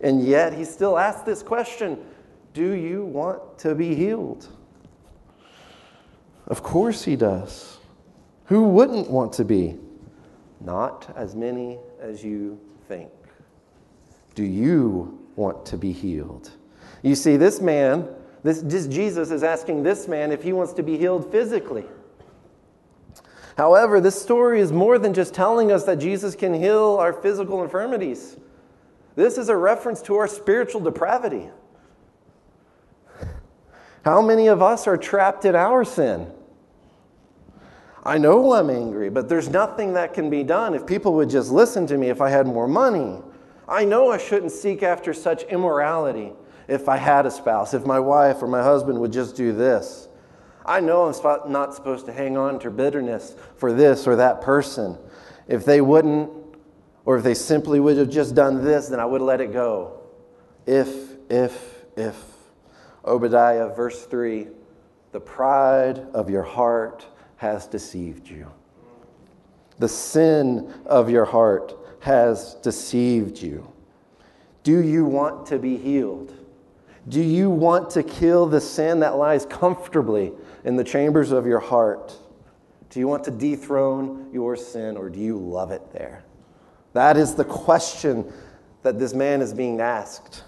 And 0.00 0.22
yet 0.22 0.52
he 0.52 0.64
still 0.64 0.98
asked 0.98 1.24
this 1.24 1.42
question 1.42 1.98
Do 2.54 2.72
you 2.72 3.04
want 3.04 3.58
to 3.60 3.74
be 3.74 3.94
healed? 3.94 4.48
Of 6.46 6.62
course 6.62 7.02
he 7.04 7.16
does. 7.16 7.78
Who 8.46 8.68
wouldn't 8.68 9.10
want 9.10 9.32
to 9.34 9.44
be? 9.44 9.78
Not 10.60 11.12
as 11.16 11.34
many 11.34 11.78
as 12.00 12.22
you 12.22 12.60
think. 12.88 13.10
Do 14.34 14.44
you 14.44 15.18
want 15.36 15.64
to 15.66 15.76
be 15.76 15.92
healed? 15.92 16.50
You 17.02 17.14
see, 17.14 17.36
this 17.36 17.60
man 17.60 18.08
this, 18.42 18.60
this, 18.62 18.86
Jesus 18.86 19.30
is 19.30 19.42
asking 19.42 19.82
this 19.82 20.08
man 20.08 20.32
if 20.32 20.42
he 20.42 20.52
wants 20.52 20.72
to 20.74 20.82
be 20.82 20.98
healed 20.98 21.30
physically. 21.30 21.84
However, 23.56 24.00
this 24.00 24.20
story 24.20 24.60
is 24.60 24.72
more 24.72 24.98
than 24.98 25.14
just 25.14 25.34
telling 25.34 25.70
us 25.70 25.84
that 25.84 25.96
Jesus 25.96 26.34
can 26.34 26.54
heal 26.54 26.96
our 26.98 27.12
physical 27.12 27.62
infirmities. 27.62 28.36
This 29.14 29.36
is 29.36 29.48
a 29.48 29.56
reference 29.56 30.02
to 30.02 30.16
our 30.16 30.26
spiritual 30.26 30.80
depravity. 30.80 31.50
How 34.04 34.20
many 34.20 34.48
of 34.48 34.62
us 34.62 34.86
are 34.86 34.96
trapped 34.96 35.44
in 35.44 35.54
our 35.54 35.84
sin? 35.84 36.30
I 38.04 38.18
know 38.18 38.52
I'm 38.52 38.68
angry, 38.68 39.10
but 39.10 39.28
there's 39.28 39.48
nothing 39.48 39.92
that 39.92 40.12
can 40.12 40.28
be 40.28 40.42
done. 40.42 40.74
If 40.74 40.86
people 40.86 41.14
would 41.14 41.30
just 41.30 41.52
listen 41.52 41.86
to 41.86 41.96
me, 41.96 42.08
if 42.08 42.20
I 42.20 42.30
had 42.30 42.46
more 42.46 42.66
money, 42.66 43.20
I 43.68 43.84
know 43.84 44.10
I 44.10 44.18
shouldn't 44.18 44.50
seek 44.50 44.82
after 44.82 45.14
such 45.14 45.44
immorality 45.44 46.32
if 46.66 46.88
I 46.88 46.96
had 46.96 47.26
a 47.26 47.30
spouse, 47.30 47.74
if 47.74 47.86
my 47.86 48.00
wife 48.00 48.42
or 48.42 48.48
my 48.48 48.62
husband 48.62 49.00
would 49.00 49.12
just 49.12 49.36
do 49.36 49.52
this. 49.52 50.08
I 50.66 50.80
know 50.80 51.04
I'm 51.04 51.52
not 51.52 51.74
supposed 51.74 52.06
to 52.06 52.12
hang 52.12 52.36
on 52.36 52.58
to 52.60 52.70
bitterness 52.70 53.36
for 53.56 53.72
this 53.72 54.06
or 54.06 54.16
that 54.16 54.40
person. 54.40 54.98
If 55.48 55.64
they 55.64 55.80
wouldn't, 55.80 56.30
or 57.04 57.16
if 57.16 57.24
they 57.24 57.34
simply 57.34 57.78
would 57.80 57.96
have 57.98 58.10
just 58.10 58.34
done 58.34 58.64
this, 58.64 58.88
then 58.88 59.00
I 59.00 59.04
would 59.04 59.22
let 59.22 59.40
it 59.40 59.52
go. 59.52 60.00
If, 60.66 60.88
if, 61.30 61.84
if. 61.96 62.31
Obadiah, 63.04 63.68
verse 63.74 64.04
3 64.06 64.48
the 65.12 65.20
pride 65.20 65.98
of 66.14 66.30
your 66.30 66.42
heart 66.42 67.06
has 67.36 67.66
deceived 67.66 68.28
you. 68.28 68.50
The 69.78 69.88
sin 69.88 70.72
of 70.86 71.10
your 71.10 71.26
heart 71.26 71.74
has 72.00 72.54
deceived 72.62 73.40
you. 73.40 73.70
Do 74.62 74.82
you 74.82 75.04
want 75.04 75.46
to 75.46 75.58
be 75.58 75.76
healed? 75.76 76.32
Do 77.08 77.20
you 77.20 77.50
want 77.50 77.90
to 77.90 78.02
kill 78.02 78.46
the 78.46 78.60
sin 78.60 79.00
that 79.00 79.16
lies 79.16 79.44
comfortably 79.44 80.32
in 80.64 80.76
the 80.76 80.84
chambers 80.84 81.30
of 81.30 81.46
your 81.46 81.58
heart? 81.58 82.16
Do 82.88 83.00
you 83.00 83.08
want 83.08 83.24
to 83.24 83.30
dethrone 83.30 84.30
your 84.32 84.56
sin 84.56 84.96
or 84.96 85.10
do 85.10 85.18
you 85.18 85.36
love 85.36 85.72
it 85.72 85.92
there? 85.92 86.24
That 86.92 87.16
is 87.16 87.34
the 87.34 87.44
question 87.44 88.32
that 88.82 88.98
this 88.98 89.14
man 89.14 89.40
is 89.40 89.52
being 89.52 89.80
asked. 89.80 90.44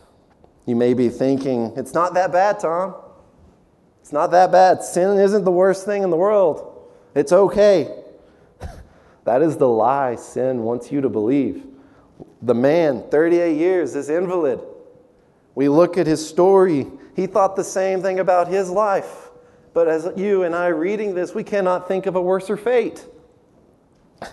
You 0.66 0.76
may 0.76 0.94
be 0.94 1.08
thinking, 1.08 1.72
it's 1.76 1.92
not 1.92 2.14
that 2.14 2.32
bad, 2.32 2.60
Tom. 2.60 2.94
It's 4.00 4.12
not 4.12 4.30
that 4.32 4.50
bad. 4.52 4.82
Sin 4.82 5.18
isn't 5.18 5.44
the 5.44 5.50
worst 5.50 5.84
thing 5.84 6.02
in 6.02 6.10
the 6.10 6.16
world. 6.16 6.90
It's 7.14 7.32
okay. 7.32 8.02
that 9.24 9.42
is 9.42 9.56
the 9.56 9.68
lie 9.68 10.16
sin 10.16 10.62
wants 10.62 10.90
you 10.90 11.00
to 11.00 11.08
believe. 11.08 11.66
The 12.42 12.54
man, 12.54 13.04
38 13.10 13.56
years, 13.56 13.94
is 13.94 14.10
invalid, 14.10 14.60
we 15.54 15.68
look 15.68 15.96
at 15.96 16.06
his 16.06 16.26
story, 16.26 16.86
he 17.14 17.26
thought 17.26 17.56
the 17.56 17.64
same 17.64 18.02
thing 18.02 18.18
about 18.18 18.48
his 18.48 18.70
life. 18.70 19.30
But 19.72 19.88
as 19.88 20.08
you 20.16 20.42
and 20.42 20.54
I 20.54 20.68
reading 20.68 21.14
this, 21.14 21.34
we 21.34 21.44
cannot 21.44 21.88
think 21.88 22.06
of 22.06 22.16
a 22.16 22.22
worser 22.22 22.56
fate. 22.56 23.04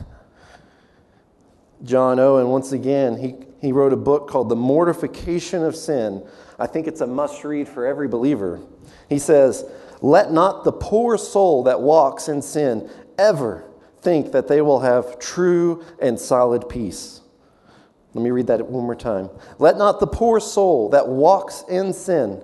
John 1.84 2.20
Owen, 2.20 2.48
once 2.50 2.72
again, 2.72 3.18
he, 3.18 3.36
he 3.62 3.72
wrote 3.72 3.94
a 3.94 3.98
book 3.98 4.28
called 4.28 4.50
The 4.50 4.56
Mortification 4.56 5.64
of 5.64 5.76
Sin. 5.76 6.26
I 6.58 6.66
think 6.66 6.88
it's 6.88 7.02
a 7.02 7.08
must 7.08 7.44
read 7.44 7.68
for 7.68 7.86
every 7.86 8.08
believer. 8.08 8.60
He 9.08 9.20
says, 9.20 9.64
Let 10.02 10.32
not 10.32 10.64
the 10.64 10.72
poor 10.72 11.18
soul 11.18 11.64
that 11.64 11.80
walks 11.80 12.28
in 12.28 12.42
sin 12.42 12.90
ever 13.20 13.70
think 14.02 14.32
that 14.32 14.48
they 14.48 14.62
will 14.62 14.80
have 14.80 15.20
true 15.20 15.86
and 16.02 16.20
solid 16.20 16.68
peace. 16.70 17.22
Let 18.16 18.24
me 18.24 18.32
read 18.32 18.48
that 18.48 18.66
one 18.66 18.84
more 18.84 18.96
time. 18.96 19.30
Let 19.60 19.78
not 19.78 20.00
the 20.00 20.08
poor 20.08 20.40
soul 20.40 20.90
that 20.90 21.08
walks 21.08 21.64
in 21.70 21.94
sin 21.94 22.44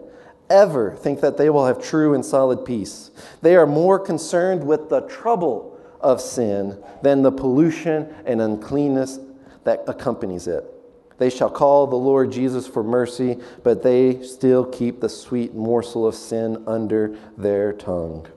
ever 0.51 0.95
think 0.95 1.19
that 1.21 1.37
they 1.37 1.49
will 1.49 1.65
have 1.65 1.81
true 1.81 2.13
and 2.13 2.23
solid 2.23 2.63
peace. 2.63 3.09
They 3.41 3.55
are 3.55 3.65
more 3.65 3.99
concerned 3.99 4.65
with 4.65 4.89
the 4.89 5.01
trouble 5.01 5.77
of 5.99 6.21
sin 6.21 6.81
than 7.01 7.23
the 7.23 7.31
pollution 7.31 8.13
and 8.25 8.39
uncleanness 8.39 9.19
that 9.63 9.83
accompanies 9.87 10.47
it. 10.47 10.76
They 11.17 11.29
shall 11.29 11.49
call 11.49 11.87
the 11.87 11.95
Lord 11.95 12.31
Jesus 12.31 12.67
for 12.67 12.83
mercy, 12.83 13.39
but 13.63 13.81
they 13.81 14.21
still 14.21 14.65
keep 14.65 14.99
the 14.99 15.09
sweet 15.09 15.55
morsel 15.55 16.05
of 16.05 16.13
sin 16.13 16.63
under 16.67 17.17
their 17.37 17.73
tongue. 17.73 18.27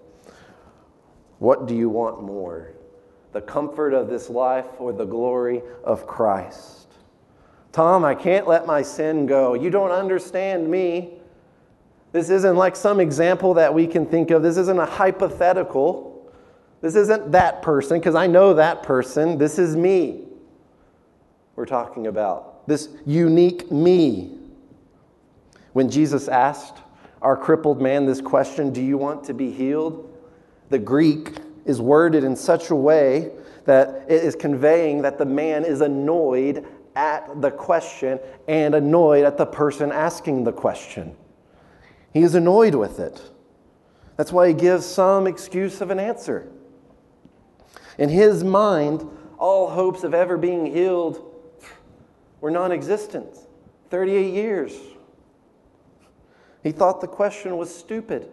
What 1.39 1.67
do 1.67 1.75
you 1.75 1.89
want 1.89 2.23
more? 2.23 2.73
The 3.33 3.43
comfort 3.43 3.93
of 3.93 4.09
this 4.09 4.31
life 4.31 4.67
or 4.79 4.93
the 4.93 5.05
glory 5.05 5.63
of 5.85 6.07
Christ? 6.07 6.89
Tom, 7.73 8.05
I 8.05 8.15
can't 8.15 8.49
let 8.49 8.67
my 8.67 8.83
sin 8.83 9.27
go. 9.27 9.55
You 9.55 9.71
don't 9.71 9.93
understand 9.93 10.69
me. 10.69 11.15
This 12.13 12.29
isn't 12.29 12.57
like 12.57 12.75
some 12.75 12.99
example 12.99 13.55
that 13.55 13.73
we 13.73 13.87
can 13.87 14.05
think 14.05 14.31
of. 14.33 14.43
This 14.43 14.57
isn't 14.57 14.79
a 14.79 14.87
hypothetical. 14.87 16.33
This 16.81 16.97
isn't 16.97 17.31
that 17.33 17.63
person, 17.63 18.01
because 18.01 18.15
I 18.15 18.27
know 18.27 18.55
that 18.55 18.83
person. 18.83 19.39
This 19.39 19.59
is 19.59 19.77
me. 19.77 20.25
We're 21.55 21.67
talking 21.67 22.07
about 22.07 22.50
this 22.71 22.89
unique 23.05 23.71
me. 23.71 24.31
When 25.73 25.91
Jesus 25.91 26.29
asked 26.29 26.79
our 27.21 27.37
crippled 27.37 27.83
man 27.83 28.07
this 28.07 28.21
question, 28.21 28.73
Do 28.73 28.81
you 28.81 28.97
want 28.97 29.25
to 29.25 29.35
be 29.35 29.51
healed? 29.51 30.07
The 30.71 30.79
Greek 30.79 31.37
is 31.65 31.81
worded 31.81 32.25
in 32.25 32.37
such 32.37 32.71
a 32.71 32.77
way 32.77 33.33
that 33.67 34.07
it 34.09 34.25
is 34.25 34.35
conveying 34.35 35.03
that 35.03 35.19
the 35.19 35.27
man 35.27 35.65
is 35.65 35.81
annoyed 35.81 36.65
at 36.97 37.41
the 37.41 37.51
question 37.51 38.19
and 38.49 38.75
annoyed 38.75 39.25
at 39.25 39.37
the 39.37 39.47
person 39.47 39.93
asking 39.93 40.45
the 40.45 40.53
question. 40.53 41.17
He 42.13 42.23
is 42.23 42.35
annoyed 42.35 42.75
with 42.75 42.99
it. 42.99 43.21
That's 44.17 44.33
why 44.33 44.49
he 44.49 44.55
gives 44.55 44.87
some 44.87 45.27
excuse 45.27 45.81
of 45.81 45.91
an 45.91 45.99
answer. 45.99 46.51
In 47.99 48.09
his 48.09 48.45
mind, 48.45 49.09
all 49.39 49.71
hopes 49.71 50.05
of 50.05 50.15
ever 50.15 50.37
being 50.37 50.67
healed 50.67 51.30
were 52.41 52.51
non 52.51 52.73
existent. 52.73 53.39
38 53.91 54.33
years. 54.33 54.73
He 56.63 56.73
thought 56.73 57.01
the 57.01 57.09
question 57.09 57.57
was 57.57 57.75
stupid. 57.75 58.29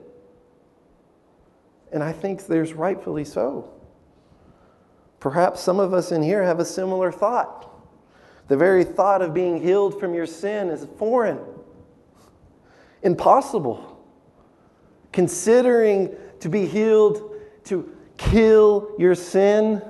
And 1.92 2.04
I 2.04 2.12
think 2.12 2.46
there's 2.46 2.74
rightfully 2.74 3.26
so. 3.26 3.74
Perhaps 5.20 5.62
some 5.62 5.80
of 5.80 5.94
us 5.94 6.12
in 6.12 6.22
here 6.22 6.44
have 6.44 6.60
a 6.60 6.66
similar 6.66 7.12
thought. 7.12 7.74
The 8.50 8.58
very 8.58 8.84
thought 8.84 9.22
of 9.22 9.34
being 9.34 9.62
healed 9.62 10.00
from 10.00 10.14
your 10.14 10.26
sin 10.26 10.70
is 10.70 10.88
foreign, 10.98 11.40
impossible. 13.02 13.98
Considering 15.12 16.16
to 16.40 16.50
be 16.50 16.66
healed, 16.66 17.34
to 17.66 17.96
kill 18.18 18.92
your 19.00 19.16
sin, 19.16 19.82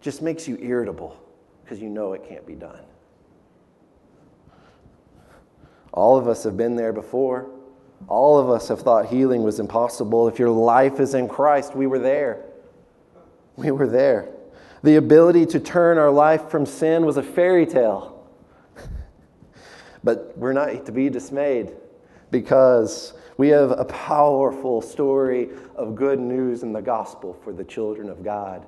just 0.00 0.20
makes 0.20 0.48
you 0.48 0.58
irritable 0.60 1.21
because 1.72 1.82
you 1.82 1.88
know 1.88 2.12
it 2.12 2.22
can't 2.28 2.46
be 2.46 2.54
done. 2.54 2.82
All 5.90 6.18
of 6.18 6.28
us 6.28 6.44
have 6.44 6.54
been 6.54 6.76
there 6.76 6.92
before. 6.92 7.48
All 8.08 8.38
of 8.38 8.50
us 8.50 8.68
have 8.68 8.80
thought 8.80 9.06
healing 9.06 9.42
was 9.42 9.58
impossible. 9.58 10.28
If 10.28 10.38
your 10.38 10.50
life 10.50 11.00
is 11.00 11.14
in 11.14 11.28
Christ, 11.28 11.74
we 11.74 11.86
were 11.86 11.98
there. 11.98 12.44
We 13.56 13.70
were 13.70 13.86
there. 13.86 14.28
The 14.82 14.96
ability 14.96 15.46
to 15.46 15.60
turn 15.60 15.96
our 15.96 16.10
life 16.10 16.50
from 16.50 16.66
sin 16.66 17.06
was 17.06 17.16
a 17.16 17.22
fairy 17.22 17.64
tale. 17.64 18.22
but 20.04 20.36
we're 20.36 20.52
not 20.52 20.84
to 20.84 20.92
be 20.92 21.08
dismayed 21.08 21.72
because 22.30 23.14
we 23.38 23.48
have 23.48 23.70
a 23.70 23.86
powerful 23.86 24.82
story 24.82 25.48
of 25.74 25.94
good 25.94 26.20
news 26.20 26.64
in 26.64 26.74
the 26.74 26.82
gospel 26.82 27.32
for 27.42 27.54
the 27.54 27.64
children 27.64 28.10
of 28.10 28.22
God. 28.22 28.66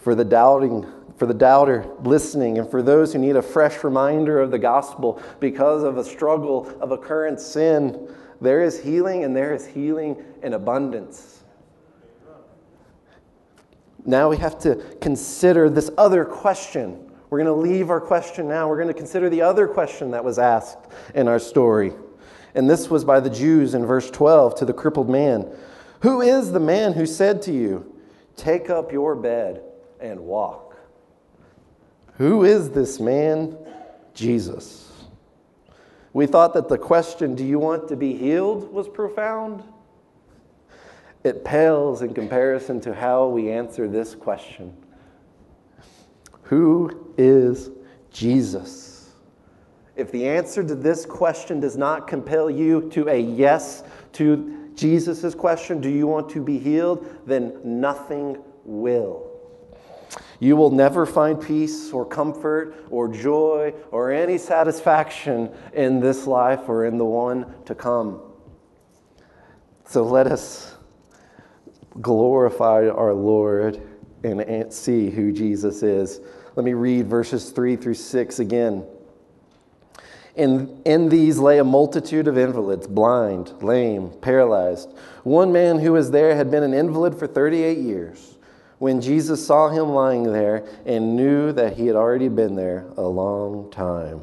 For 0.00 0.14
the 0.14 0.24
doubting, 0.24 0.86
for 1.16 1.26
the 1.26 1.34
doubter 1.34 1.86
listening, 2.02 2.58
and 2.58 2.68
for 2.68 2.82
those 2.82 3.12
who 3.12 3.18
need 3.18 3.36
a 3.36 3.42
fresh 3.42 3.84
reminder 3.84 4.40
of 4.40 4.50
the 4.50 4.58
gospel 4.58 5.22
because 5.38 5.82
of 5.82 5.98
a 5.98 6.04
struggle 6.04 6.72
of 6.80 6.92
a 6.92 6.98
current 6.98 7.38
sin, 7.40 8.08
there 8.40 8.62
is 8.62 8.80
healing 8.80 9.24
and 9.24 9.36
there 9.36 9.54
is 9.54 9.66
healing 9.66 10.16
in 10.42 10.54
abundance. 10.54 11.44
Now 14.06 14.30
we 14.30 14.38
have 14.38 14.58
to 14.60 14.76
consider 15.02 15.68
this 15.68 15.90
other 15.98 16.24
question. 16.24 17.12
We're 17.28 17.44
going 17.44 17.54
to 17.54 17.70
leave 17.70 17.90
our 17.90 18.00
question 18.00 18.48
now. 18.48 18.66
We're 18.66 18.76
going 18.76 18.88
to 18.88 18.94
consider 18.94 19.28
the 19.28 19.42
other 19.42 19.68
question 19.68 20.10
that 20.12 20.24
was 20.24 20.38
asked 20.38 20.78
in 21.14 21.28
our 21.28 21.38
story. 21.38 21.92
And 22.54 22.68
this 22.68 22.88
was 22.88 23.04
by 23.04 23.20
the 23.20 23.30
Jews 23.30 23.74
in 23.74 23.84
verse 23.84 24.10
12 24.10 24.54
to 24.56 24.64
the 24.64 24.72
crippled 24.72 25.10
man 25.10 25.46
Who 26.00 26.22
is 26.22 26.52
the 26.52 26.60
man 26.60 26.94
who 26.94 27.04
said 27.04 27.42
to 27.42 27.52
you, 27.52 27.94
Take 28.36 28.70
up 28.70 28.90
your 28.90 29.14
bed 29.14 29.62
and 30.00 30.20
walk? 30.20 30.76
Who 32.14 32.44
is 32.44 32.70
this 32.70 33.00
man? 33.00 33.56
Jesus. 34.14 34.92
We 36.12 36.26
thought 36.26 36.54
that 36.54 36.68
the 36.68 36.78
question, 36.78 37.34
Do 37.34 37.44
you 37.44 37.58
want 37.58 37.88
to 37.88 37.96
be 37.96 38.14
healed? 38.14 38.72
was 38.72 38.88
profound. 38.88 39.62
It 41.22 41.44
pales 41.44 42.02
in 42.02 42.14
comparison 42.14 42.80
to 42.82 42.94
how 42.94 43.28
we 43.28 43.50
answer 43.50 43.86
this 43.86 44.14
question 44.14 44.76
Who 46.44 47.12
is 47.16 47.70
Jesus? 48.10 49.12
If 49.96 50.10
the 50.12 50.26
answer 50.26 50.62
to 50.62 50.74
this 50.74 51.04
question 51.04 51.60
does 51.60 51.76
not 51.76 52.06
compel 52.06 52.50
you 52.50 52.88
to 52.90 53.08
a 53.08 53.20
yes 53.20 53.82
to 54.12 54.70
Jesus' 54.74 55.34
question, 55.34 55.80
do 55.80 55.90
you 55.90 56.06
want 56.06 56.30
to 56.30 56.42
be 56.42 56.58
healed? 56.58 57.06
Then 57.26 57.60
nothing 57.62 58.38
will. 58.64 59.29
You 60.40 60.56
will 60.56 60.70
never 60.70 61.04
find 61.04 61.40
peace 61.40 61.92
or 61.92 62.06
comfort 62.06 62.74
or 62.90 63.08
joy 63.08 63.74
or 63.90 64.10
any 64.10 64.38
satisfaction 64.38 65.50
in 65.74 66.00
this 66.00 66.26
life 66.26 66.60
or 66.66 66.86
in 66.86 66.96
the 66.96 67.04
one 67.04 67.46
to 67.66 67.74
come. 67.74 68.22
So 69.84 70.02
let 70.02 70.26
us 70.26 70.74
glorify 72.00 72.88
our 72.88 73.12
Lord 73.12 73.82
and 74.24 74.72
see 74.72 75.10
who 75.10 75.30
Jesus 75.30 75.82
is. 75.82 76.20
Let 76.56 76.64
me 76.64 76.72
read 76.72 77.06
verses 77.06 77.50
3 77.50 77.76
through 77.76 77.94
6 77.94 78.38
again. 78.38 78.86
In, 80.36 80.80
in 80.86 81.08
these 81.10 81.38
lay 81.38 81.58
a 81.58 81.64
multitude 81.64 82.28
of 82.28 82.38
invalids, 82.38 82.86
blind, 82.86 83.62
lame, 83.62 84.10
paralyzed. 84.20 84.88
One 85.22 85.52
man 85.52 85.80
who 85.80 85.92
was 85.92 86.12
there 86.12 86.34
had 86.34 86.50
been 86.50 86.62
an 86.62 86.72
invalid 86.72 87.18
for 87.18 87.26
38 87.26 87.76
years. 87.78 88.38
When 88.80 89.02
Jesus 89.02 89.46
saw 89.46 89.68
him 89.68 89.90
lying 89.90 90.22
there 90.22 90.66
and 90.86 91.14
knew 91.14 91.52
that 91.52 91.76
he 91.76 91.86
had 91.86 91.96
already 91.96 92.28
been 92.28 92.56
there 92.56 92.86
a 92.96 93.02
long 93.02 93.70
time, 93.70 94.22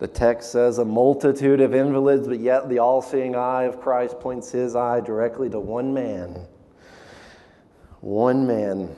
the 0.00 0.08
text 0.08 0.50
says 0.50 0.78
a 0.78 0.84
multitude 0.84 1.60
of 1.60 1.74
invalids, 1.74 2.26
but 2.26 2.40
yet 2.40 2.68
the 2.68 2.80
all 2.80 3.00
seeing 3.00 3.36
eye 3.36 3.62
of 3.62 3.80
Christ 3.80 4.18
points 4.18 4.50
his 4.50 4.74
eye 4.74 5.00
directly 5.00 5.48
to 5.50 5.60
one 5.60 5.94
man 5.94 6.46
one 8.00 8.46
man. 8.46 8.94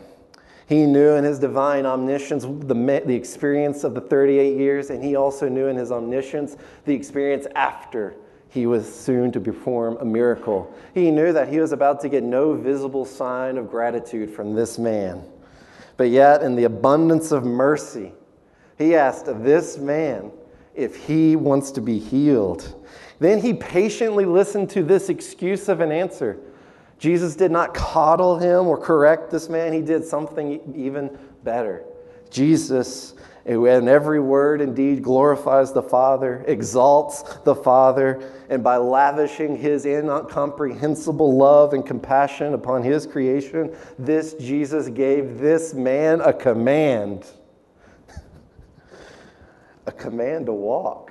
He 0.66 0.86
knew 0.86 1.10
in 1.10 1.24
his 1.24 1.38
divine 1.38 1.84
omniscience 1.84 2.44
the, 2.44 3.02
the 3.04 3.14
experience 3.14 3.84
of 3.84 3.94
the 3.94 4.00
38 4.00 4.56
years, 4.56 4.90
and 4.90 5.02
he 5.02 5.16
also 5.16 5.48
knew 5.48 5.66
in 5.66 5.76
his 5.76 5.90
omniscience 5.90 6.56
the 6.84 6.94
experience 6.94 7.46
after 7.54 8.14
he 8.50 8.66
was 8.66 8.92
soon 8.92 9.30
to 9.32 9.40
perform 9.40 9.96
a 10.00 10.04
miracle. 10.04 10.74
He 10.92 11.10
knew 11.10 11.32
that 11.32 11.48
he 11.48 11.60
was 11.60 11.72
about 11.72 12.00
to 12.00 12.08
get 12.08 12.24
no 12.24 12.52
visible 12.54 13.04
sign 13.04 13.56
of 13.56 13.70
gratitude 13.70 14.30
from 14.30 14.54
this 14.54 14.78
man. 14.78 15.22
But 15.96 16.10
yet, 16.10 16.42
in 16.42 16.56
the 16.56 16.64
abundance 16.64 17.30
of 17.30 17.44
mercy, 17.44 18.12
he 18.76 18.96
asked 18.96 19.26
this 19.26 19.78
man 19.78 20.32
if 20.74 20.96
he 20.96 21.36
wants 21.36 21.70
to 21.72 21.80
be 21.80 21.98
healed. 21.98 22.74
Then 23.20 23.40
he 23.40 23.54
patiently 23.54 24.24
listened 24.24 24.70
to 24.70 24.82
this 24.82 25.08
excuse 25.08 25.68
of 25.68 25.80
an 25.80 25.92
answer. 25.92 26.40
Jesus 26.98 27.36
did 27.36 27.50
not 27.50 27.72
coddle 27.72 28.38
him 28.38 28.66
or 28.66 28.76
correct 28.76 29.30
this 29.30 29.48
man, 29.48 29.72
he 29.72 29.80
did 29.80 30.04
something 30.04 30.74
even 30.74 31.16
better. 31.44 31.84
Jesus, 32.30 33.14
in 33.50 33.88
every 33.88 34.20
word 34.20 34.60
and 34.60 34.76
deed, 34.76 35.02
glorifies 35.02 35.72
the 35.72 35.82
Father, 35.82 36.44
exalts 36.46 37.38
the 37.44 37.54
Father, 37.54 38.22
and 38.48 38.62
by 38.62 38.76
lavishing 38.76 39.56
his 39.56 39.86
incomprehensible 39.86 41.36
love 41.36 41.74
and 41.74 41.84
compassion 41.84 42.54
upon 42.54 42.84
his 42.84 43.06
creation, 43.06 43.74
this 43.98 44.34
Jesus 44.34 44.88
gave 44.88 45.38
this 45.38 45.74
man 45.74 46.20
a 46.20 46.32
command 46.32 47.26
a 49.86 49.92
command 49.92 50.46
to 50.46 50.52
walk. 50.52 51.10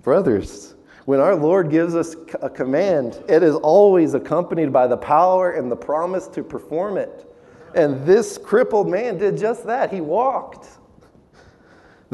Brothers, 0.00 0.74
when 1.04 1.20
our 1.20 1.34
Lord 1.34 1.70
gives 1.70 1.94
us 1.94 2.16
a 2.40 2.48
command, 2.48 3.22
it 3.28 3.42
is 3.42 3.54
always 3.56 4.14
accompanied 4.14 4.72
by 4.72 4.86
the 4.86 4.96
power 4.96 5.52
and 5.52 5.70
the 5.70 5.76
promise 5.76 6.26
to 6.28 6.42
perform 6.42 6.96
it. 6.96 7.30
And 7.74 8.06
this 8.06 8.38
crippled 8.38 8.88
man 8.88 9.18
did 9.18 9.36
just 9.36 9.66
that. 9.66 9.92
He 9.92 10.00
walked. 10.00 10.78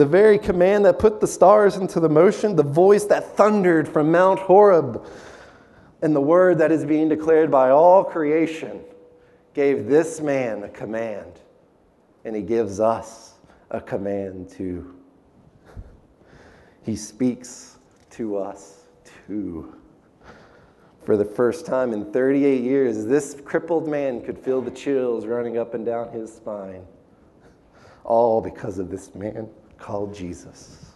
The 0.00 0.06
very 0.06 0.38
command 0.38 0.86
that 0.86 0.98
put 0.98 1.20
the 1.20 1.26
stars 1.26 1.76
into 1.76 2.00
the 2.00 2.08
motion, 2.08 2.56
the 2.56 2.62
voice 2.62 3.04
that 3.04 3.36
thundered 3.36 3.86
from 3.86 4.10
Mount 4.10 4.38
Horeb, 4.38 5.06
and 6.00 6.16
the 6.16 6.22
word 6.22 6.56
that 6.56 6.72
is 6.72 6.86
being 6.86 7.10
declared 7.10 7.50
by 7.50 7.68
all 7.68 8.02
creation 8.02 8.80
gave 9.52 9.88
this 9.88 10.22
man 10.22 10.62
a 10.62 10.70
command. 10.70 11.40
And 12.24 12.34
he 12.34 12.40
gives 12.40 12.80
us 12.80 13.34
a 13.70 13.78
command 13.78 14.48
too. 14.48 14.94
He 16.82 16.96
speaks 16.96 17.76
to 18.12 18.38
us. 18.38 18.86
Too. 19.26 19.76
For 21.04 21.18
the 21.18 21.26
first 21.26 21.66
time 21.66 21.92
in 21.92 22.10
38 22.10 22.62
years, 22.62 23.04
this 23.04 23.38
crippled 23.44 23.86
man 23.86 24.22
could 24.22 24.38
feel 24.38 24.62
the 24.62 24.70
chills 24.70 25.26
running 25.26 25.58
up 25.58 25.74
and 25.74 25.84
down 25.84 26.10
his 26.10 26.32
spine. 26.32 26.86
All 28.02 28.40
because 28.40 28.78
of 28.78 28.88
this 28.88 29.14
man 29.14 29.50
called 29.80 30.14
Jesus. 30.14 30.92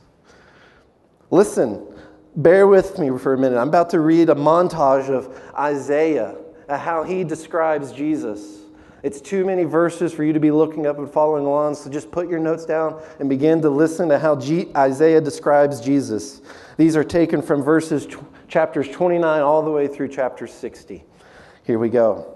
Listen, 1.30 1.84
bear 2.36 2.66
with 2.66 2.98
me 2.98 3.16
for 3.18 3.34
a 3.34 3.38
minute. 3.38 3.58
I'm 3.58 3.68
about 3.68 3.90
to 3.90 4.00
read 4.00 4.28
a 4.28 4.34
montage 4.34 5.08
of 5.08 5.40
Isaiah, 5.58 6.36
how 6.68 7.02
he 7.02 7.24
describes 7.24 7.92
Jesus. 7.92 8.60
It's 9.02 9.20
too 9.20 9.44
many 9.44 9.64
verses 9.64 10.14
for 10.14 10.24
you 10.24 10.32
to 10.32 10.40
be 10.40 10.50
looking 10.50 10.86
up 10.86 10.98
and 10.98 11.10
following 11.10 11.44
along, 11.44 11.74
so 11.74 11.90
just 11.90 12.10
put 12.10 12.28
your 12.28 12.38
notes 12.38 12.64
down 12.64 13.02
and 13.18 13.28
begin 13.28 13.60
to 13.62 13.68
listen 13.68 14.08
to 14.08 14.18
how 14.18 14.36
G- 14.36 14.68
Isaiah 14.74 15.20
describes 15.20 15.80
Jesus. 15.80 16.40
These 16.78 16.96
are 16.96 17.04
taken 17.04 17.42
from 17.42 17.62
verses 17.62 18.08
chapters 18.48 18.88
29 18.88 19.42
all 19.42 19.62
the 19.62 19.70
way 19.70 19.88
through 19.88 20.08
chapter 20.08 20.46
60. 20.46 21.04
Here 21.64 21.78
we 21.78 21.90
go. 21.90 22.34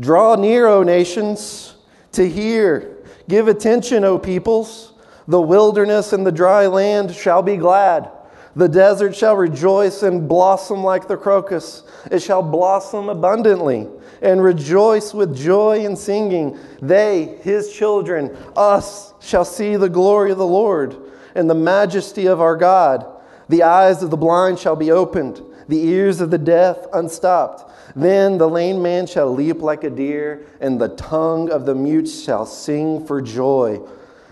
Draw 0.00 0.36
near, 0.36 0.66
O 0.66 0.82
nations, 0.82 1.76
to 2.12 2.28
hear. 2.28 2.97
Give 3.28 3.46
attention, 3.48 4.04
O 4.04 4.18
peoples. 4.18 4.92
The 5.26 5.40
wilderness 5.40 6.12
and 6.14 6.26
the 6.26 6.32
dry 6.32 6.66
land 6.66 7.14
shall 7.14 7.42
be 7.42 7.56
glad. 7.56 8.10
The 8.56 8.68
desert 8.68 9.14
shall 9.14 9.36
rejoice 9.36 10.02
and 10.02 10.26
blossom 10.28 10.82
like 10.82 11.06
the 11.06 11.16
crocus. 11.16 11.82
It 12.10 12.22
shall 12.22 12.42
blossom 12.42 13.08
abundantly 13.08 13.86
and 14.22 14.42
rejoice 14.42 15.14
with 15.14 15.36
joy 15.36 15.84
and 15.84 15.96
singing. 15.96 16.58
They, 16.80 17.38
his 17.42 17.72
children, 17.72 18.36
us, 18.56 19.12
shall 19.20 19.44
see 19.44 19.76
the 19.76 19.88
glory 19.88 20.32
of 20.32 20.38
the 20.38 20.46
Lord 20.46 20.96
and 21.34 21.48
the 21.48 21.54
majesty 21.54 22.26
of 22.26 22.40
our 22.40 22.56
God. 22.56 23.06
The 23.48 23.62
eyes 23.62 24.02
of 24.02 24.10
the 24.10 24.16
blind 24.16 24.58
shall 24.58 24.76
be 24.76 24.90
opened, 24.90 25.40
the 25.68 25.84
ears 25.84 26.20
of 26.20 26.30
the 26.30 26.38
deaf 26.38 26.78
unstopped. 26.92 27.67
Then 27.96 28.38
the 28.38 28.48
lame 28.48 28.82
man 28.82 29.06
shall 29.06 29.32
leap 29.32 29.60
like 29.60 29.84
a 29.84 29.90
deer, 29.90 30.46
and 30.60 30.80
the 30.80 30.88
tongue 30.88 31.50
of 31.50 31.66
the 31.66 31.74
mute 31.74 32.08
shall 32.08 32.46
sing 32.46 33.06
for 33.06 33.20
joy. 33.20 33.80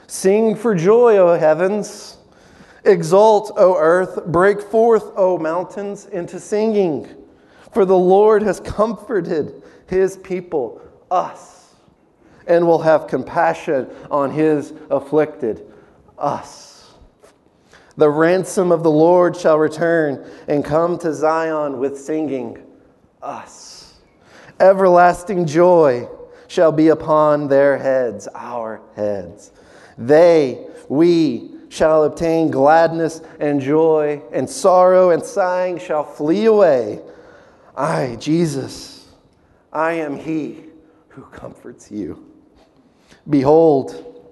Sing 0.07 0.55
for 0.55 0.75
joy, 0.75 1.17
O 1.17 1.37
heavens. 1.39 2.19
Exult, 2.85 3.53
O 3.57 3.77
earth. 3.77 4.27
Break 4.27 4.61
forth, 4.61 5.13
O 5.17 5.39
mountains, 5.39 6.07
into 6.07 6.39
singing. 6.39 7.09
For 7.73 7.85
the 7.85 7.99
Lord 7.99 8.43
has 8.43 8.61
comforted 8.61 9.63
his 9.87 10.17
people, 10.19 10.81
us, 11.11 11.75
and 12.47 12.67
will 12.67 12.79
have 12.79 13.07
compassion 13.07 13.89
on 14.11 14.31
his 14.31 14.73
afflicted, 14.91 15.67
us. 16.19 16.95
The 17.97 18.11
ransom 18.11 18.73
of 18.73 18.83
the 18.83 18.91
Lord 18.91 19.37
shall 19.37 19.59
return 19.59 20.25
and 20.49 20.65
come 20.65 20.99
to 20.99 21.13
Zion 21.13 21.79
with 21.79 21.99
singing, 21.99 22.63
us. 23.27 23.95
Everlasting 24.61 25.47
joy 25.47 26.09
shall 26.49 26.73
be 26.73 26.89
upon 26.89 27.49
their 27.49 27.77
heads, 27.77 28.29
our 28.35 28.81
heads. 28.95 29.51
They, 29.99 30.67
we, 30.89 31.51
shall 31.69 32.05
obtain 32.05 32.51
gladness 32.51 33.21
and 33.39 33.61
joy, 33.61 34.23
and 34.33 34.49
sorrow 34.49 35.11
and 35.11 35.23
sighing 35.23 35.79
shall 35.79 36.05
flee 36.05 36.47
away. 36.47 37.01
I, 37.77 38.17
Jesus, 38.19 39.07
I 39.73 39.93
am 39.93 40.17
he 40.17 40.65
who 41.09 41.23
comforts 41.25 41.91
you. 41.91 42.25
Behold, 43.29 44.25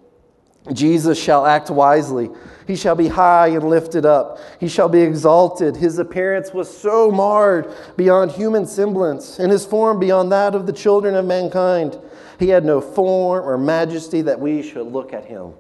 Jesus 0.73 1.23
shall 1.23 1.45
act 1.45 1.69
wisely. 1.71 2.31
He 2.67 2.77
shall 2.77 2.95
be 2.95 3.09
high 3.09 3.49
and 3.49 3.69
lifted 3.69 4.07
up. 4.07 4.39
He 4.59 4.69
shall 4.69 4.89
be 4.89 5.01
exalted. 5.01 5.77
His 5.77 5.99
appearance 5.99 6.53
was 6.53 6.75
so 6.75 7.11
marred 7.11 7.73
beyond 7.97 8.33
human 8.33 8.67
semblance, 8.67 9.39
and 9.39 9.53
his 9.53 9.67
form 9.67 10.01
beyond 10.01 10.33
that 10.33 10.55
of 10.55 10.67
the 10.67 10.73
children 10.73 11.15
of 11.15 11.27
mankind. 11.27 11.99
He 12.39 12.49
had 12.49 12.65
no 12.65 12.81
form 12.81 13.45
or 13.45 13.59
majesty 13.59 14.23
that 14.23 14.41
we 14.41 14.63
should 14.63 14.87
look 14.87 15.13
at 15.13 15.27
him, 15.27 15.53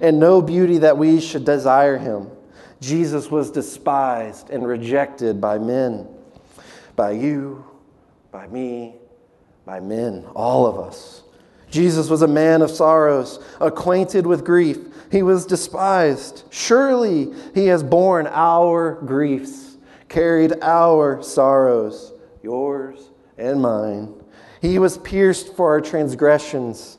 and 0.00 0.20
no 0.20 0.40
beauty 0.40 0.78
that 0.78 0.96
we 0.96 1.20
should 1.20 1.44
desire 1.44 1.98
him. 1.98 2.30
Jesus 2.80 3.30
was 3.30 3.50
despised 3.50 4.50
and 4.50 4.66
rejected 4.66 5.40
by 5.40 5.58
men, 5.58 6.06
by 6.94 7.12
you, 7.12 7.64
by 8.30 8.46
me, 8.46 8.94
by 9.64 9.80
men, 9.80 10.24
all 10.34 10.66
of 10.66 10.78
us. 10.78 11.22
Jesus 11.70 12.08
was 12.08 12.22
a 12.22 12.28
man 12.28 12.62
of 12.62 12.70
sorrows, 12.70 13.40
acquainted 13.60 14.26
with 14.26 14.44
grief. 14.44 14.78
He 15.16 15.22
was 15.22 15.46
despised. 15.46 16.44
Surely 16.50 17.32
he 17.54 17.68
has 17.68 17.82
borne 17.82 18.26
our 18.26 18.96
griefs, 18.96 19.78
carried 20.10 20.52
our 20.60 21.22
sorrows, 21.22 22.12
yours 22.42 23.08
and 23.38 23.62
mine. 23.62 24.12
He 24.60 24.78
was 24.78 24.98
pierced 24.98 25.56
for 25.56 25.70
our 25.70 25.80
transgressions, 25.80 26.98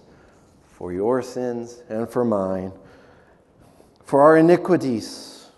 for 0.65 0.91
your 0.91 1.21
sins 1.21 1.84
and 1.89 2.10
for 2.10 2.25
mine, 2.25 2.71
for 4.03 4.23
our 4.23 4.38
iniquities. 4.38 5.51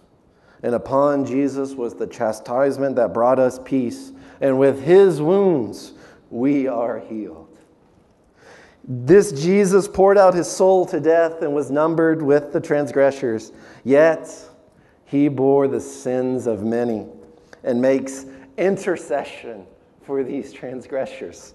And 0.62 0.76
upon 0.76 1.26
Jesus 1.26 1.72
was 1.72 1.96
the 1.96 2.08
chastisement 2.08 2.98
that 2.98 3.14
brought 3.14 3.40
us 3.40 3.58
peace, 3.64 4.12
and 4.42 4.60
with 4.60 4.84
his 4.84 5.22
wounds 5.22 5.94
we 6.30 6.68
are 6.68 7.00
healed. 7.00 7.49
This 8.92 9.32
Jesus 9.32 9.88
poured 9.88 10.18
out 10.18 10.34
his 10.34 10.50
soul 10.50 10.84
to 10.88 11.00
death 11.00 11.44
and 11.44 11.54
was 11.54 11.70
numbered 11.70 12.24
with 12.24 12.52
the 12.52 12.60
transgressors. 12.60 13.52
Yet 13.84 14.28
he 15.06 15.28
bore 15.28 15.68
the 15.68 15.80
sins 15.80 16.48
of 16.48 16.64
many 16.64 17.06
and 17.64 17.80
makes 17.80 18.26
intercession 18.58 19.68
for 20.02 20.24
these 20.24 20.52
transgressors. 20.52 21.54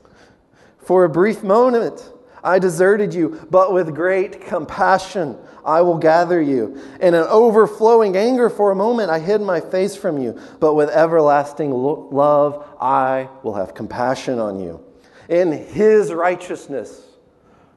For 0.78 1.02
a 1.02 1.08
brief 1.08 1.42
moment, 1.42 2.12
I 2.44 2.60
deserted 2.60 3.12
you, 3.12 3.44
but 3.50 3.72
with 3.72 3.96
great 3.96 4.42
compassion 4.42 5.36
I 5.64 5.80
will 5.80 5.98
gather 5.98 6.40
you. 6.40 6.80
In 7.00 7.14
an 7.14 7.26
overflowing 7.28 8.16
anger 8.16 8.48
for 8.48 8.70
a 8.70 8.76
moment, 8.76 9.10
I 9.10 9.18
hid 9.18 9.40
my 9.40 9.60
face 9.60 9.96
from 9.96 10.18
you, 10.18 10.38
but 10.60 10.74
with 10.74 10.88
everlasting 10.90 11.72
love 11.72 12.64
I 12.80 13.28
will 13.42 13.54
have 13.54 13.74
compassion 13.74 14.38
on 14.38 14.60
you. 14.60 14.84
In 15.28 15.50
his 15.50 16.12
righteousness, 16.12 17.13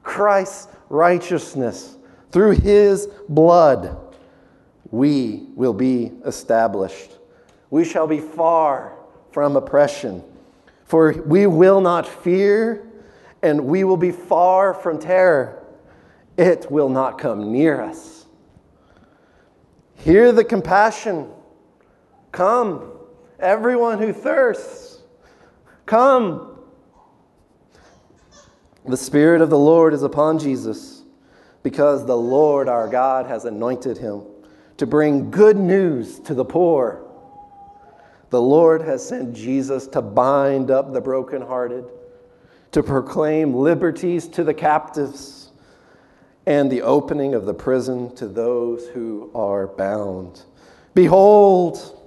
Christ's 0.02 0.68
righteousness, 0.88 1.96
through 2.30 2.52
his 2.52 3.08
blood, 3.28 3.96
we 4.90 5.46
will 5.54 5.74
be 5.74 6.12
established. 6.24 7.18
We 7.70 7.84
shall 7.84 8.06
be 8.06 8.20
far 8.20 8.94
from 9.32 9.56
oppression, 9.56 10.22
for 10.84 11.12
we 11.12 11.46
will 11.46 11.80
not 11.80 12.06
fear, 12.06 12.86
and 13.42 13.66
we 13.66 13.84
will 13.84 13.96
be 13.96 14.10
far 14.10 14.74
from 14.74 14.98
terror. 14.98 15.62
It 16.36 16.70
will 16.70 16.88
not 16.88 17.18
come 17.18 17.52
near 17.52 17.80
us. 17.80 18.26
Hear 19.96 20.32
the 20.32 20.44
compassion. 20.44 21.28
Come, 22.32 22.92
everyone 23.40 23.98
who 23.98 24.12
thirsts, 24.12 25.02
come. 25.86 26.47
The 28.86 28.96
Spirit 28.96 29.40
of 29.40 29.50
the 29.50 29.58
Lord 29.58 29.92
is 29.92 30.02
upon 30.02 30.38
Jesus 30.38 31.02
because 31.62 32.06
the 32.06 32.16
Lord 32.16 32.68
our 32.68 32.88
God 32.88 33.26
has 33.26 33.44
anointed 33.44 33.98
him 33.98 34.22
to 34.76 34.86
bring 34.86 35.30
good 35.30 35.56
news 35.56 36.20
to 36.20 36.34
the 36.34 36.44
poor. 36.44 37.04
The 38.30 38.40
Lord 38.40 38.82
has 38.82 39.06
sent 39.06 39.34
Jesus 39.34 39.86
to 39.88 40.02
bind 40.02 40.70
up 40.70 40.92
the 40.92 41.00
brokenhearted, 41.00 41.84
to 42.72 42.82
proclaim 42.82 43.54
liberties 43.54 44.28
to 44.28 44.44
the 44.44 44.54
captives, 44.54 45.50
and 46.46 46.70
the 46.70 46.82
opening 46.82 47.34
of 47.34 47.44
the 47.44 47.54
prison 47.54 48.14
to 48.14 48.26
those 48.26 48.86
who 48.88 49.30
are 49.34 49.66
bound. 49.66 50.42
Behold, 50.94 52.00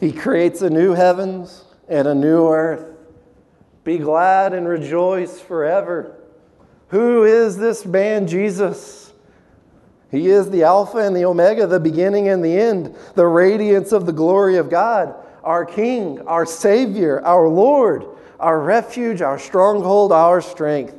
he 0.00 0.12
creates 0.12 0.62
a 0.62 0.70
new 0.70 0.94
heavens 0.94 1.64
and 1.88 2.08
a 2.08 2.14
new 2.14 2.48
earth 2.48 2.97
be 3.88 3.96
glad 3.96 4.52
and 4.52 4.68
rejoice 4.68 5.40
forever. 5.40 6.14
Who 6.88 7.24
is 7.24 7.56
this 7.56 7.86
man, 7.86 8.26
Jesus? 8.26 9.14
He 10.10 10.28
is 10.28 10.50
the 10.50 10.64
Alpha 10.64 10.98
and 10.98 11.16
the 11.16 11.24
Omega, 11.24 11.66
the 11.66 11.80
beginning 11.80 12.28
and 12.28 12.44
the 12.44 12.54
end, 12.54 12.94
the 13.14 13.26
radiance 13.26 13.92
of 13.92 14.04
the 14.04 14.12
glory 14.12 14.58
of 14.58 14.68
God, 14.68 15.14
our 15.42 15.64
King, 15.64 16.20
our 16.26 16.44
Savior, 16.44 17.24
our 17.24 17.48
Lord, 17.48 18.04
our 18.38 18.60
refuge, 18.60 19.22
our 19.22 19.38
stronghold, 19.38 20.12
our 20.12 20.42
strength, 20.42 20.94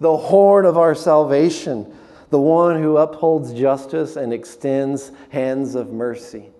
the 0.00 0.16
horn 0.16 0.66
of 0.66 0.76
our 0.76 0.96
salvation, 0.96 1.96
the 2.30 2.40
one 2.40 2.82
who 2.82 2.96
upholds 2.96 3.54
justice 3.54 4.16
and 4.16 4.32
extends 4.32 5.12
hands 5.30 5.76
of 5.76 5.92
mercy. 5.92 6.50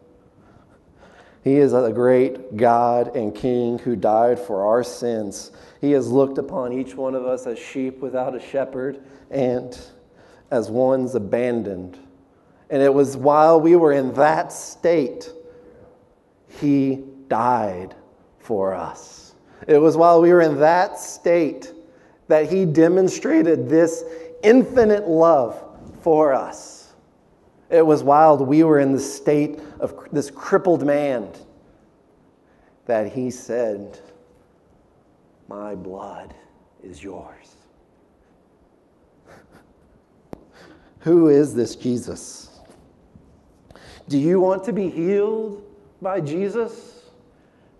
He 1.45 1.57
is 1.57 1.75
a 1.75 1.93
great 1.93 2.57
God 2.57 3.15
and 3.15 3.35
King 3.35 3.79
who 3.79 3.95
died 3.95 4.41
for 4.41 4.65
our 4.65 4.83
sins. 4.83 5.53
He 5.81 5.93
has 5.93 6.11
looked 6.11 6.39
upon 6.39 6.73
each 6.73 6.95
one 6.95 7.15
of 7.15 7.27
us 7.27 7.47
as 7.47 7.59
sheep 7.59 8.01
without 8.01 8.35
a 8.35 8.41
shepherd 8.41 9.05
and 9.31 9.79
as 10.51 10.71
ones 10.71 11.15
abandoned. 11.15 11.99
And 12.71 12.83
it 12.83 12.93
was 12.93 13.17
while 13.17 13.61
we 13.61 13.77
were 13.77 13.93
in 13.93 14.15
that 14.15 14.53
state, 14.53 15.31
He 16.49 17.05
died 17.29 17.95
for 18.39 18.75
us. 18.75 19.35
It 19.67 19.79
was 19.79 19.97
while 19.97 20.21
we 20.21 20.33
were 20.33 20.43
in 20.43 20.59
that 20.61 20.99
state 20.99 21.73
that 22.29 22.51
he 22.51 22.65
demonstrated 22.65 23.69
this 23.69 24.05
infinite 24.43 25.09
love 25.09 25.63
for 26.01 26.33
us. 26.33 26.74
It 27.75 27.85
was 27.85 28.05
while 28.05 28.37
we 28.37 28.63
were 28.63 28.79
in 28.79 28.93
the 28.93 29.01
state 29.01 29.59
of 29.81 30.09
this 30.13 30.31
crippled 30.31 30.87
man 30.87 31.29
that 32.87 33.13
he 33.13 33.33
said, 33.33 33.99
My 35.49 35.75
blood 35.75 36.33
is 36.85 37.03
yours. 37.03 37.57
Who 41.01 41.27
is 41.27 41.53
this 41.53 41.75
Jesus? 41.75 42.61
Do 44.09 44.19
you 44.19 44.39
want 44.39 44.63
to 44.67 44.73
be 44.73 44.89
healed 44.89 45.65
by 46.01 46.21
Jesus? 46.21 47.11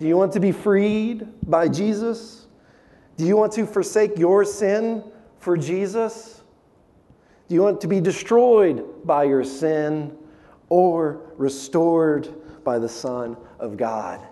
Do 0.01 0.09
you 0.09 0.17
want 0.17 0.33
to 0.33 0.41
be 0.41 0.51
freed 0.51 1.29
by 1.49 1.69
Jesus? 1.69 2.49
Do 3.17 3.25
you 3.25 3.37
want 3.37 3.53
to 3.53 3.65
forsake 3.65 4.19
your 4.19 4.45
sin 4.45 5.05
for 5.39 5.57
Jesus? 5.57 6.43
Do 7.49 7.55
you 7.55 7.63
want 7.63 7.81
to 7.83 7.89
be 7.89 8.01
destroyed 8.01 8.85
by 9.05 9.25
your 9.25 9.45
sin 9.45 10.17
or 10.69 11.33
restored 11.37 12.29
by 12.65 12.79
the 12.79 12.89
Son 12.89 13.37
of 13.59 13.77
God? 13.77 14.27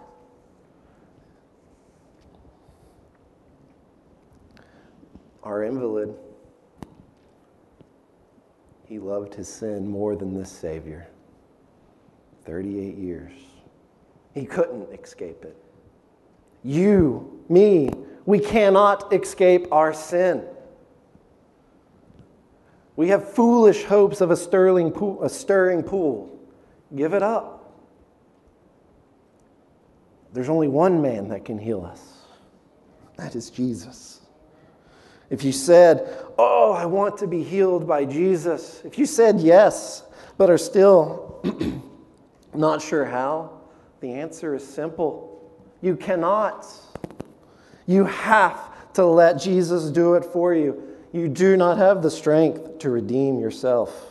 Our 5.43 5.65
invalid, 5.65 6.15
he 8.87 8.99
loved 8.99 9.35
his 9.35 9.49
sin 9.49 9.89
more 9.89 10.17
than 10.17 10.39
this 10.39 10.51
Savior. 10.51 11.09
38 12.45 12.97
years. 12.97 13.33
He 14.35 14.47
couldn't 14.47 14.89
escape 14.93 15.45
it. 15.45 15.57
You, 16.65 17.45
me, 17.49 17.91
we 18.25 18.39
cannot 18.39 19.13
escape 19.13 19.67
our 19.73 19.93
sin. 19.93 20.45
We 22.97 23.09
have 23.09 23.33
foolish 23.33 23.85
hopes 23.85 24.21
of 24.21 24.31
a, 24.31 24.37
stirring 24.37 24.91
pool, 24.91 25.23
a 25.23 25.29
stirring 25.29 25.83
pool. 25.83 26.39
Give 26.95 27.15
it 27.15 27.23
up. 27.23 27.63
There's 30.33 30.49
only 30.49 30.69
one 30.69 31.01
man 31.03 31.29
that 31.29 31.45
can 31.45 31.59
heal 31.59 31.85
us. 31.85 32.01
That 33.17 33.35
is 33.35 33.51
Jesus. 33.51 34.21
If 35.31 35.45
you 35.45 35.53
said, 35.53 36.25
Oh, 36.39 36.73
I 36.73 36.87
want 36.87 37.19
to 37.19 37.27
be 37.27 37.43
healed 37.43 37.87
by 37.87 38.05
Jesus, 38.05 38.83
if 38.85 38.99
you 38.99 39.07
said 39.07 39.41
yes, 39.41 40.05
but 40.37 40.51
are 40.51 40.59
still 40.59 41.41
not 42.55 42.83
sure 42.83 43.05
how, 43.05 43.61
the 44.01 44.13
answer 44.13 44.55
is 44.55 44.67
simple. 44.67 45.51
You 45.81 45.97
cannot. 45.97 46.67
You 47.87 48.05
have 48.05 48.93
to 48.95 49.05
let 49.05 49.41
Jesus 49.41 49.91
do 49.91 50.15
it 50.15 50.25
for 50.25 50.55
you. 50.55 50.92
You 51.13 51.29
do 51.29 51.59
not 51.59 51.77
have 51.77 52.03
the 52.03 52.11
strength 52.11 52.79
to 52.79 52.91
redeem 52.91 53.39
yourself. 53.39 54.07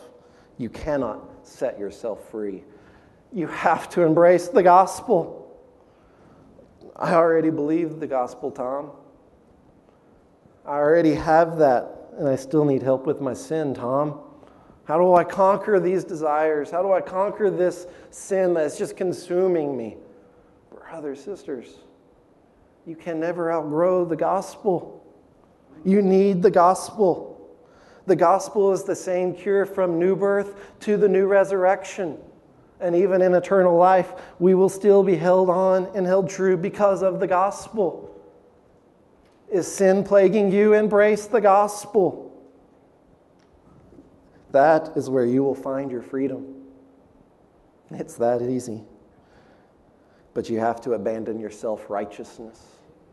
You 0.56 0.68
cannot 0.68 1.46
set 1.46 1.78
yourself 1.78 2.30
free. 2.30 2.62
You 3.32 3.48
have 3.48 3.88
to 3.90 4.02
embrace 4.02 4.48
the 4.48 4.62
gospel. 4.62 5.38
I 6.94 7.14
already 7.14 7.50
believe 7.50 7.98
the 7.98 8.06
gospel, 8.06 8.52
Tom. 8.52 8.92
I 10.64 10.76
already 10.76 11.14
have 11.14 11.58
that, 11.58 12.12
and 12.18 12.28
I 12.28 12.36
still 12.36 12.64
need 12.64 12.82
help 12.82 13.04
with 13.04 13.20
my 13.20 13.34
sin, 13.34 13.74
Tom. 13.74 14.20
How 14.84 14.98
do 14.98 15.14
I 15.14 15.24
conquer 15.24 15.80
these 15.80 16.04
desires? 16.04 16.70
How 16.70 16.82
do 16.82 16.92
I 16.92 17.00
conquer 17.00 17.50
this 17.50 17.86
sin 18.10 18.54
that's 18.54 18.78
just 18.78 18.96
consuming 18.96 19.76
me? 19.76 19.96
Brothers, 20.70 21.22
sisters, 21.22 21.78
you 22.86 22.94
can 22.94 23.18
never 23.18 23.52
outgrow 23.52 24.04
the 24.04 24.16
gospel. 24.16 25.01
You 25.84 26.02
need 26.02 26.42
the 26.42 26.50
gospel. 26.50 27.32
The 28.06 28.16
gospel 28.16 28.72
is 28.72 28.84
the 28.84 28.96
same 28.96 29.34
cure 29.34 29.64
from 29.64 29.98
new 29.98 30.16
birth 30.16 30.78
to 30.80 30.96
the 30.96 31.08
new 31.08 31.26
resurrection. 31.26 32.18
And 32.80 32.96
even 32.96 33.22
in 33.22 33.34
eternal 33.34 33.76
life, 33.76 34.12
we 34.40 34.54
will 34.54 34.68
still 34.68 35.04
be 35.04 35.14
held 35.14 35.48
on 35.48 35.88
and 35.94 36.04
held 36.04 36.28
true 36.28 36.56
because 36.56 37.02
of 37.02 37.20
the 37.20 37.28
gospel. 37.28 38.08
Is 39.48 39.68
sin 39.68 40.02
plaguing 40.02 40.50
you? 40.50 40.72
Embrace 40.72 41.26
the 41.26 41.40
gospel. 41.40 42.32
That 44.50 44.96
is 44.96 45.08
where 45.08 45.24
you 45.24 45.44
will 45.44 45.54
find 45.54 45.90
your 45.90 46.02
freedom. 46.02 46.62
It's 47.90 48.14
that 48.16 48.42
easy. 48.42 48.82
But 50.34 50.48
you 50.48 50.58
have 50.58 50.80
to 50.82 50.94
abandon 50.94 51.38
your 51.38 51.50
self 51.50 51.90
righteousness 51.90 52.60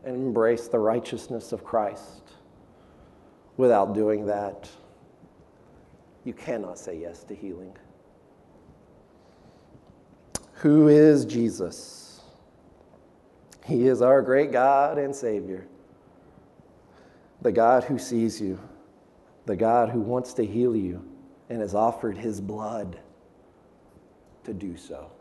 and 0.04 0.16
embrace 0.16 0.68
the 0.68 0.78
righteousness 0.78 1.52
of 1.52 1.64
Christ. 1.64 2.22
Without 3.60 3.92
doing 3.92 4.24
that, 4.24 4.70
you 6.24 6.32
cannot 6.32 6.78
say 6.78 6.98
yes 6.98 7.24
to 7.24 7.34
healing. 7.34 7.76
Who 10.54 10.88
is 10.88 11.26
Jesus? 11.26 12.22
He 13.66 13.86
is 13.86 14.00
our 14.00 14.22
great 14.22 14.50
God 14.50 14.96
and 14.96 15.14
Savior, 15.14 15.66
the 17.42 17.52
God 17.52 17.84
who 17.84 17.98
sees 17.98 18.40
you, 18.40 18.58
the 19.44 19.56
God 19.56 19.90
who 19.90 20.00
wants 20.00 20.32
to 20.34 20.46
heal 20.46 20.74
you 20.74 21.06
and 21.50 21.60
has 21.60 21.74
offered 21.74 22.16
his 22.16 22.40
blood 22.40 22.98
to 24.44 24.54
do 24.54 24.74
so. 24.78 25.12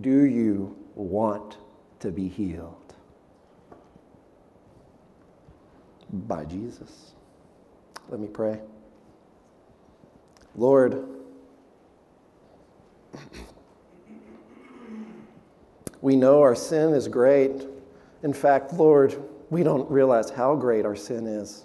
Do 0.00 0.24
you 0.24 0.76
want 0.96 1.56
to 2.00 2.10
be 2.10 2.26
healed? 2.26 2.83
By 6.14 6.44
Jesus. 6.44 7.14
Let 8.08 8.20
me 8.20 8.28
pray. 8.28 8.60
Lord, 10.54 11.08
we 16.00 16.14
know 16.14 16.40
our 16.40 16.54
sin 16.54 16.94
is 16.94 17.08
great. 17.08 17.66
In 18.22 18.32
fact, 18.32 18.72
Lord, 18.74 19.20
we 19.50 19.64
don't 19.64 19.90
realize 19.90 20.30
how 20.30 20.54
great 20.54 20.84
our 20.86 20.94
sin 20.94 21.26
is. 21.26 21.64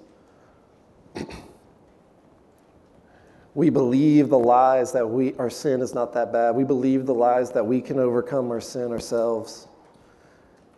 We 3.53 3.69
believe 3.69 4.29
the 4.29 4.39
lies 4.39 4.91
that 4.93 5.07
we, 5.07 5.35
our 5.35 5.49
sin 5.49 5.81
is 5.81 5.93
not 5.93 6.13
that 6.13 6.33
bad. 6.33 6.55
We 6.55 6.63
believe 6.63 7.05
the 7.05 7.13
lies 7.13 7.51
that 7.51 7.65
we 7.65 7.81
can 7.81 7.99
overcome 7.99 8.49
our 8.49 8.61
sin 8.61 8.91
ourselves. 8.91 9.67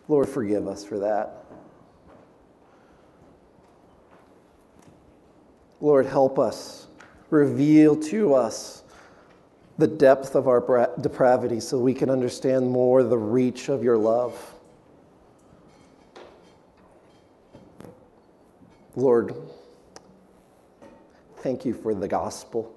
Lord, 0.08 0.28
forgive 0.28 0.68
us 0.68 0.84
for 0.84 0.98
that. 0.98 1.46
Lord, 5.82 6.06
help 6.06 6.38
us. 6.38 6.86
Reveal 7.28 7.96
to 7.96 8.34
us 8.34 8.82
the 9.76 9.86
depth 9.86 10.34
of 10.34 10.48
our 10.48 10.90
depravity 10.98 11.60
so 11.60 11.78
we 11.78 11.92
can 11.92 12.08
understand 12.08 12.70
more 12.70 13.02
the 13.02 13.18
reach 13.18 13.68
of 13.68 13.84
your 13.84 13.98
love. 13.98 14.54
Lord, 18.96 19.34
Thank 21.42 21.64
you 21.64 21.74
for 21.74 21.92
the 21.92 22.06
gospel. 22.06 22.72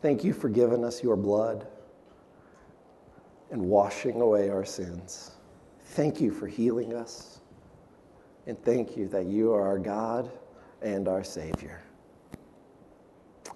Thank 0.00 0.24
you 0.24 0.32
for 0.32 0.48
giving 0.48 0.82
us 0.82 1.02
your 1.02 1.14
blood 1.14 1.66
and 3.50 3.60
washing 3.60 4.22
away 4.22 4.48
our 4.48 4.64
sins. 4.64 5.32
Thank 5.84 6.18
you 6.18 6.32
for 6.32 6.46
healing 6.46 6.94
us. 6.94 7.40
And 8.46 8.60
thank 8.64 8.96
you 8.96 9.08
that 9.08 9.26
you 9.26 9.52
are 9.52 9.60
our 9.60 9.78
God 9.78 10.30
and 10.80 11.06
our 11.06 11.22
Savior. 11.22 11.82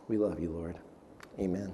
We 0.09 0.19
love 0.19 0.41
you, 0.41 0.51
Lord. 0.51 0.79
Amen. 1.41 1.73